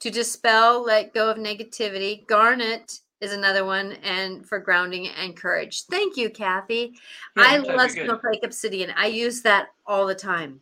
[0.00, 2.26] to dispel, let go of negativity.
[2.26, 5.84] Garnet is another one, and for grounding and courage.
[5.84, 6.94] Thank you, Kathy.
[7.36, 8.92] Yeah, I love snowflake obsidian.
[8.96, 10.60] I use that all the time.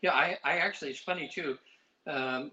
[0.00, 1.58] Yeah, I, I actually, it's funny too.
[2.06, 2.50] Um,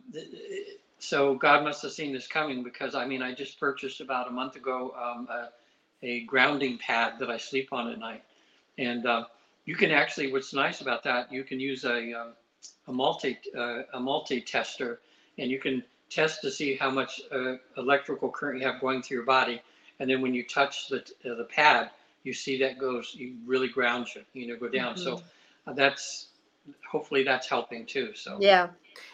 [1.00, 4.32] so God must have seen this coming because I mean, I just purchased about a
[4.32, 5.50] month ago um, a,
[6.04, 8.24] a grounding pad that I sleep on at night,
[8.78, 9.26] and uh,
[9.66, 10.32] you can actually.
[10.32, 12.34] What's nice about that, you can use a um,
[12.88, 15.00] a multi uh, a multi tester,
[15.38, 19.18] and you can test to see how much uh, electrical current you have going through
[19.18, 19.62] your body,
[20.00, 21.92] and then when you touch the uh, the pad,
[22.24, 24.98] you see that goes, you really ground you, you know, go down.
[24.98, 25.22] So
[25.68, 26.28] uh, that's
[26.90, 28.14] hopefully that's helping too.
[28.16, 28.70] So Yeah.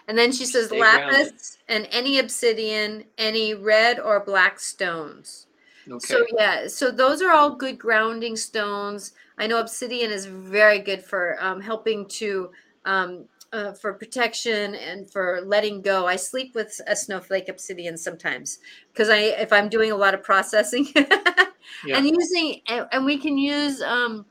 [0.08, 1.14] And then she says grounded.
[1.14, 5.48] lapis and any obsidian, any red or black stones.
[5.88, 6.00] Okay.
[6.00, 9.14] So yeah, so those are all good grounding stones.
[9.38, 12.50] I know obsidian is very good for um, helping to
[12.86, 13.26] um,
[13.56, 16.06] uh, for protection and for letting go.
[16.06, 18.60] I sleep with a snowflake obsidian sometimes
[18.92, 20.88] because I if I'm doing a lot of processing
[21.86, 21.98] Yeah.
[21.98, 24.26] and using and, and we can use um,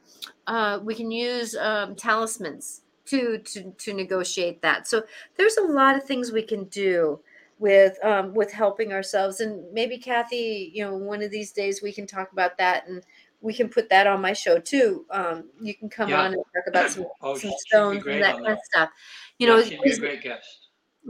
[0.47, 4.87] uh, we can use um, talismans to to to negotiate that.
[4.87, 5.03] So
[5.37, 7.21] there's a lot of things we can do
[7.59, 11.93] with um, with helping ourselves and maybe Kathy, you know, one of these days we
[11.93, 13.03] can talk about that and
[13.45, 15.05] we can put that on my show too.
[15.11, 16.21] Um, you can come Yeah.
[16.23, 18.91] on and talk about some, Oh, some stones and that kind of stuff.
[19.39, 20.47] You Yeah, know, she'd be a great guest.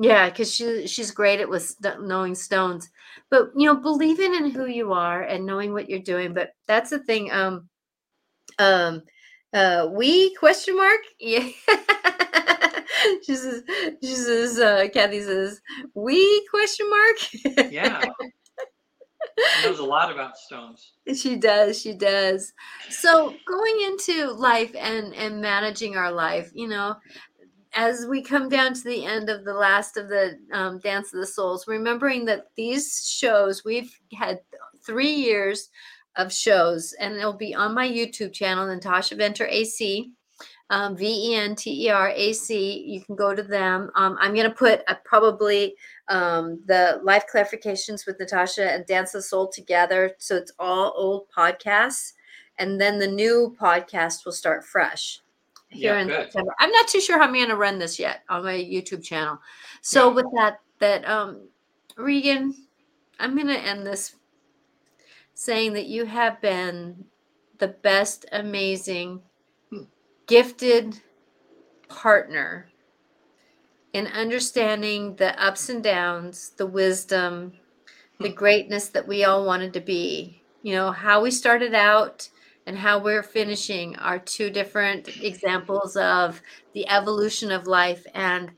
[0.00, 2.90] yeah, because she she's great at with knowing stones,
[3.30, 6.34] but you know, believing in who you are and knowing what you're doing.
[6.34, 7.30] But that's the thing.
[7.30, 7.68] Um,
[8.58, 9.02] um,
[9.52, 11.00] uh, we question mark.
[11.20, 11.48] Yeah,
[13.26, 13.62] she says.
[14.02, 14.58] She says.
[14.58, 15.60] Uh, Kathy says
[15.94, 17.16] we question mark.
[17.70, 18.10] Yeah.
[19.64, 20.92] Knows a lot about stones.
[21.14, 22.52] she does she does
[22.90, 26.96] so going into life and and managing our life you know
[27.74, 31.20] as we come down to the end of the last of the um, dance of
[31.20, 34.40] the souls remembering that these shows we've had
[34.86, 35.70] three years
[36.16, 40.12] of shows and it'll be on my youtube channel natasha venter ac
[40.70, 45.74] um, v-e-n-t-e-r-a-c you can go to them um, i'm going to put a, probably
[46.08, 50.12] um, the life clarifications with Natasha and Dance the Soul together.
[50.18, 52.12] So it's all old podcasts.
[52.58, 55.20] And then the new podcast will start fresh
[55.70, 56.24] here Yeah, in good.
[56.24, 56.54] September.
[56.60, 59.38] I'm not too sure how I'm going to run this yet on my YouTube channel.
[59.80, 60.14] So Yeah.
[60.14, 61.48] with that, that um,
[61.96, 62.54] Regan,
[63.18, 64.16] I'm going to end this
[65.34, 67.04] saying that you have been
[67.58, 69.22] the best, amazing.
[70.26, 71.00] Gifted
[71.88, 72.68] partner
[73.92, 77.52] in understanding the ups and downs, the wisdom,
[78.18, 78.34] the hmm.
[78.34, 80.42] greatness that we all wanted to be.
[80.62, 82.28] You know, how we started out
[82.66, 86.40] and how we're finishing are two different examples of
[86.72, 88.06] the evolution of life.
[88.14, 88.52] And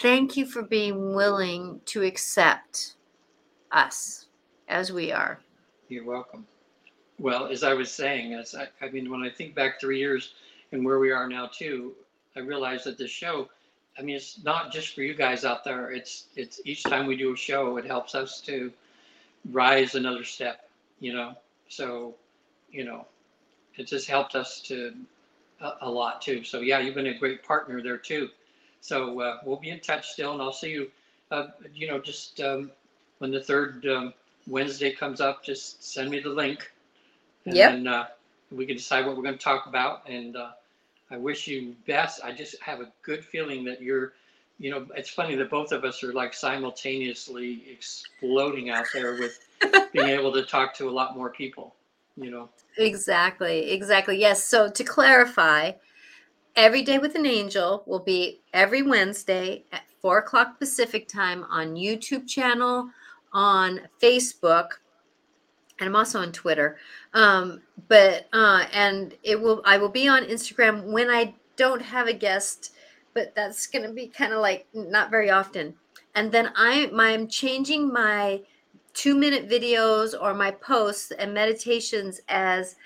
[0.00, 2.94] thank you for being willing to accept
[3.72, 4.26] us
[4.68, 5.40] as we are.
[5.88, 6.46] You're welcome.
[7.18, 10.34] Well, as I was saying, as I, I mean, when I think back three years
[10.72, 11.92] and where we are now too,
[12.36, 13.48] I realize that this show,
[13.98, 15.90] I mean, it's not just for you guys out there.
[15.92, 18.72] It's it's each time we do a show, it helps us to
[19.50, 20.58] rise another step.
[21.00, 21.34] You know,
[21.68, 22.14] so
[22.70, 23.06] you know,
[23.76, 24.92] it just helped us to
[25.60, 26.44] a, a lot too.
[26.44, 28.28] So yeah, you've been a great partner there too.
[28.80, 30.88] So uh, we'll be in touch still, and I'll see you.
[31.30, 32.70] Uh, you know, just um,
[33.18, 34.12] when the third um,
[34.46, 36.70] Wednesday comes up, just send me the link.
[37.46, 37.64] And Yep.
[37.64, 38.06] then uh,
[38.50, 40.08] we can decide what we're going to talk about.
[40.08, 40.50] And uh,
[41.12, 42.24] I wish you best.
[42.24, 44.14] I just have a good feeling that you're,
[44.58, 49.38] you know, it's funny that both of us are like simultaneously exploding out there with
[49.92, 51.74] being able to talk to a lot more people,
[52.16, 52.48] you know.
[52.78, 54.18] Exactly, exactly.
[54.18, 54.42] Yes.
[54.42, 55.72] So to clarify,
[56.56, 61.74] Every Day with an Angel will be every Wednesday at four o'clock Pacific time on
[61.74, 62.90] YouTube channel,
[63.32, 64.68] on Facebook,
[65.78, 66.76] and I'm also on Twitter.
[67.14, 72.06] Um, but uh, and it will I will be on Instagram when I don't have
[72.06, 72.72] a guest,
[73.14, 75.74] but that's gonna be kind of like not very often.
[76.14, 78.42] And then I I'm changing my
[78.94, 82.76] two minute videos or my posts and meditations as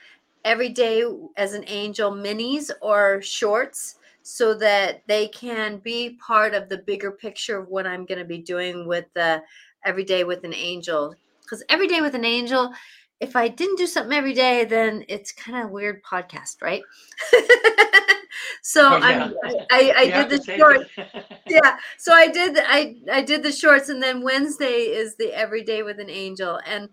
[0.45, 1.05] every day
[1.37, 7.11] as an angel minis or shorts so that they can be part of the bigger
[7.11, 9.43] picture of what I'm going to be doing with the
[9.85, 11.15] every day with an angel
[11.47, 12.73] because every day with an angel
[13.19, 16.83] if I didn't do something every day then it's kind of weird podcast right?
[18.63, 19.31] So Oh, yeah.
[19.71, 20.89] I, I You did the take short
[21.49, 25.83] yeah so i did i i did the shorts and then wednesday is the everyday
[25.83, 26.89] with an angel and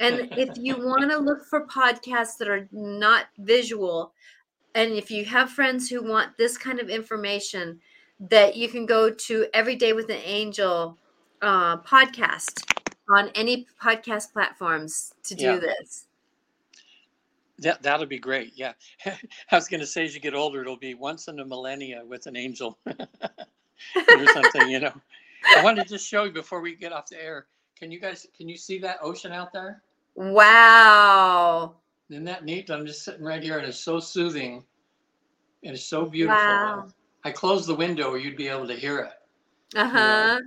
[0.00, 4.12] and if you want to look for podcasts that are not visual
[4.74, 7.80] and if you have friends who want this kind of information
[8.20, 10.98] that you can go to everyday with an angel
[11.42, 12.64] uh, podcast
[13.08, 15.56] on any podcast platforms to do Yeah.
[15.58, 16.06] this
[17.58, 18.52] That that'll be great.
[18.56, 18.72] Yeah,
[19.06, 19.16] I
[19.52, 22.26] was going to say as you get older, it'll be once in a millennia with
[22.26, 24.68] an angel or something.
[24.70, 24.92] You know,
[25.56, 27.46] I wanted to just show you before we get off the air.
[27.78, 29.82] Can you guys can you see that ocean out there?
[30.16, 31.74] wow
[32.10, 32.70] Isn't that neat?
[32.70, 34.62] I'm just sitting right here, and it's so soothing,
[35.62, 36.36] and it's so beautiful.
[36.36, 36.86] wow
[37.24, 39.78] I closed the window, or you'd be able to hear it.
[39.78, 40.40] uh-huh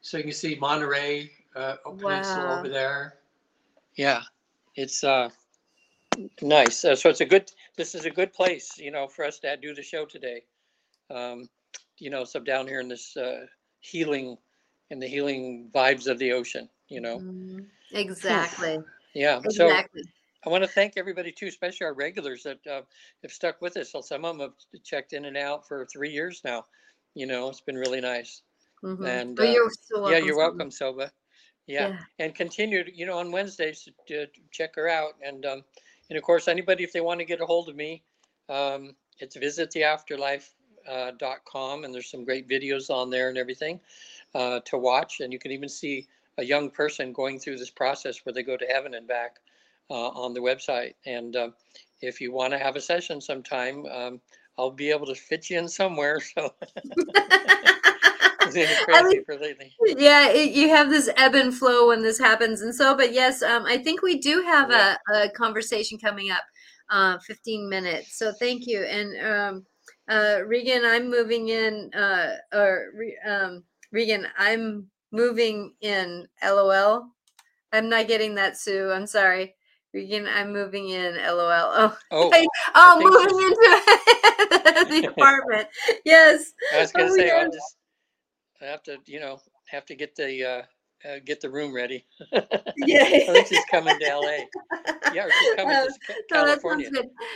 [0.00, 2.58] So you can see Monterey uh, Peninsula Wow.
[2.58, 3.14] over there.
[3.96, 4.22] Yeah,
[4.76, 5.30] it's uh,
[6.42, 6.84] nice.
[6.84, 7.50] Uh, so it's a good.
[7.76, 10.42] This is a good place, you know, for us to do the show today.
[11.10, 11.48] Um,
[11.98, 13.46] you know, so down here in this uh,
[13.80, 14.36] healing,
[14.90, 16.68] in the healing vibes of the ocean.
[16.88, 17.18] You know.
[17.20, 17.66] Mhm.
[17.92, 18.78] Exactly.
[19.14, 19.40] Yeah.
[19.50, 20.02] So exactly.
[20.44, 22.82] I want to thank everybody too, especially our regulars that uh,
[23.22, 23.92] have stuck with us.
[23.92, 26.66] So some of them have checked in and out for three years now.
[27.14, 28.42] You know, it's been really nice.
[28.82, 29.06] Mhm.
[29.06, 30.12] And Oh, uh, you're so welcome.
[30.12, 30.36] yeah, you're Susan.
[30.36, 31.12] welcome, Soba.
[31.66, 31.88] Yeah.
[31.88, 31.98] Yeah.
[32.18, 35.14] and continue, to- you know, on Wednesdays to to check her out.
[35.24, 35.62] And um,
[36.10, 38.02] and of course, anybody if they want to get a hold of me,
[38.48, 43.80] um, it's visittheafterlife.com, dot com, and there's some great videos on there and everything
[44.34, 45.20] uh, to watch.
[45.20, 46.06] And you can even see
[46.38, 49.36] a young person going through this process where they go to heaven and back
[49.90, 50.94] uh, on the website.
[51.06, 51.54] And um,
[52.02, 54.20] if you want to have a session sometime, um,
[54.58, 56.20] I'll be able to fit you in somewhere.
[56.34, 56.52] So
[59.24, 62.96] crazy mean, yeah, it, you have this ebb and flow when this happens, and so.
[62.96, 64.96] But yes, um, I think we do have Yeah.
[65.12, 66.42] a, a conversation coming up,
[66.90, 68.18] uh, fifteen minutes.
[68.18, 69.66] So thank you, and um,
[70.08, 72.92] uh, Regan, I'm moving in, uh, or
[73.26, 76.26] um, Regan, I'm moving in.
[76.42, 77.06] LOL.
[77.72, 78.90] I'm not getting that, Sue.
[78.92, 79.54] I'm sorry,
[79.92, 80.26] Regan.
[80.28, 81.16] I'm moving in.
[81.16, 81.72] LOL.
[81.74, 85.68] Oh, Oh, I- oh, moving into the apartment.
[86.04, 86.52] Yes.
[86.72, 87.48] I was gonna Oh, say, yes.
[87.52, 87.76] just,
[88.64, 92.04] I have to, you know, have to get the, uh, uh, get the room ready.
[92.76, 93.04] Yeah.
[93.04, 94.38] I think she's coming to LA.
[95.12, 95.92] Yeah, or she's coming Um, to
[96.32, 96.90] No, that California.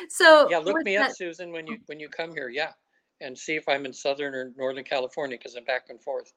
[0.09, 2.73] So Yeah, look me up, Susan, when you, when you come here, yeah.
[3.21, 6.33] And see if I'm in Southern or Northern California, because I'm back and forth.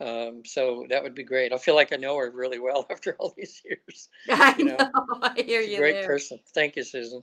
[0.00, 1.52] Um, so that would be great.
[1.52, 4.08] I feel like I know her really well after all these years.
[4.30, 4.76] I you know.
[4.78, 4.90] know,
[5.22, 6.06] I hear She's a you great there.
[6.06, 6.38] person.
[6.54, 7.22] Thank you, Susan.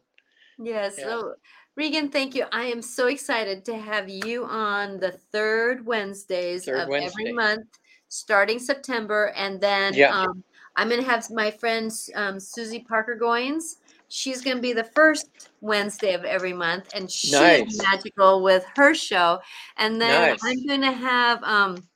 [0.57, 0.97] Yes.
[0.97, 1.05] Yeah.
[1.05, 1.35] So,
[1.77, 2.45] Regan, thank you.
[2.51, 7.21] I am so excited to have you on the third Wednesdays Third of Wednesday.
[7.21, 7.67] every month,
[8.09, 10.09] starting September, and then Yeah.
[10.09, 10.43] um,
[10.75, 13.77] I'm going to have my friend um, Susie Parker Goins.
[14.09, 17.77] She's going to be the first Wednesday of every month, and she's Nice.
[17.77, 19.39] magical with her show.
[19.77, 20.39] And then Nice.
[20.43, 21.87] I'm going to have um,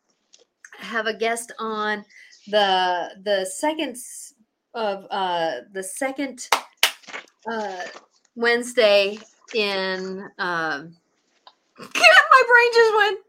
[0.80, 2.05] have a guest on
[2.47, 3.97] the the second
[4.73, 6.47] of uh, the second
[7.51, 7.84] uh,
[8.36, 9.19] Wednesday
[9.54, 10.96] in um
[11.80, 13.20] my brain just went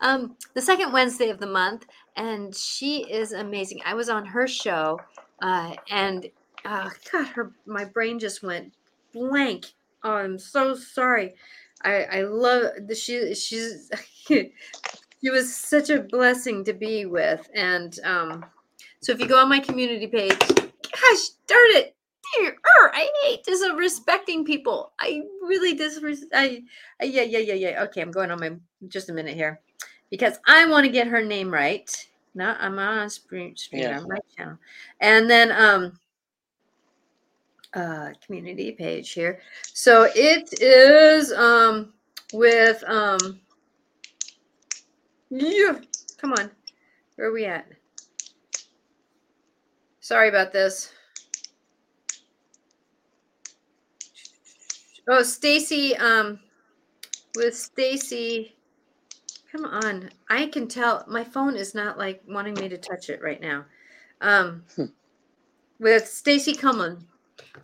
[0.00, 3.80] um the second Wednesday of the month and she is amazing.
[3.84, 5.00] I was on her show
[5.40, 6.26] uh and
[6.64, 8.72] uh god her my brain just went
[9.12, 9.66] blank.
[10.04, 11.34] Oh, I'm so sorry.
[11.82, 13.90] I I love the she she's
[14.28, 18.44] she was such a blessing to be with and um
[19.00, 21.96] so if you go on my community page gosh darn it
[22.40, 24.92] er, I hate disrespecting people.
[25.00, 26.32] I really disrespect.
[26.34, 26.62] I,
[27.00, 27.82] I yeah yeah yeah yeah.
[27.84, 28.52] Okay, I'm going on my
[28.88, 29.60] just a minute here
[30.10, 31.90] because I want to get her name right.
[32.34, 33.98] Not I'm on screen screen Yeah.
[33.98, 34.58] on my channel,
[35.00, 35.98] and then um
[37.74, 39.40] uh community page here.
[39.72, 41.92] So it is um
[42.32, 43.40] with um
[45.30, 45.78] yeah.
[46.18, 46.50] Come on,
[47.16, 47.66] where are we at?
[50.00, 50.92] Sorry about this.
[55.08, 56.38] Oh, Stacy, um,
[57.36, 58.54] with Stacy,
[59.50, 60.10] come on.
[60.30, 63.64] I can tell my phone is not like wanting me to touch it right now.
[64.20, 64.84] Um, Hmm.
[65.80, 67.02] with Stacy Cumlin.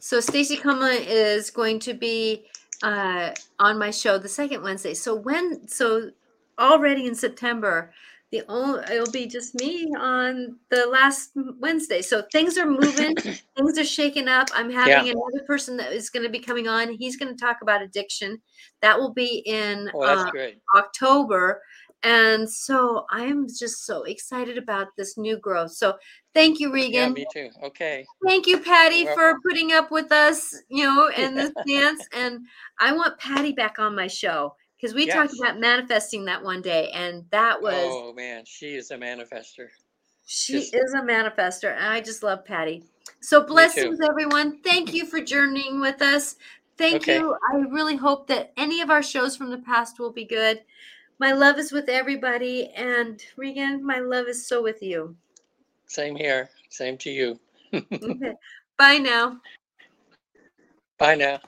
[0.00, 2.46] So Stacy Cumlin is going to be
[2.82, 4.94] uh, on my show the second Wednesday.
[4.94, 6.10] So when so
[6.58, 7.92] already in September,
[8.30, 12.02] the only it'll be just me on the last Wednesday.
[12.02, 13.14] So things are moving,
[13.56, 14.48] things are shaking up.
[14.54, 16.92] I'm having another person that is going to be coming on.
[16.92, 18.40] He's going to talk about addiction.
[18.82, 20.30] That will be in Oh, uh.
[20.76, 21.62] October.
[22.04, 25.72] And so I'm just so excited about this new growth.
[25.72, 25.96] So
[26.32, 27.12] thank you, Yeah, Regan.
[27.14, 27.50] me too.
[27.64, 28.06] Okay.
[28.24, 32.06] Thank you, Patty, for putting up with us, you know, in this dance.
[32.12, 32.40] And
[32.78, 36.90] I want Patty back on my show because we talked about manifesting that one day,
[36.92, 39.68] and that was Oh man, she is a manifester.
[40.26, 42.84] she just- is a manifester, and I just love Patty.
[43.20, 44.60] So blessings, everyone.
[44.62, 46.36] Thank you for journeying with us.
[46.76, 47.18] Thank Okay.
[47.18, 47.36] you.
[47.52, 50.62] I really hope that any of our shows from the past will be good.
[51.18, 55.16] My love is with everybody, and Regan, my love is so with you.
[55.86, 56.48] Same here.
[56.70, 57.40] Same to you.
[57.72, 58.34] Okay.
[58.76, 59.40] Bye now.
[60.98, 61.40] Bye now.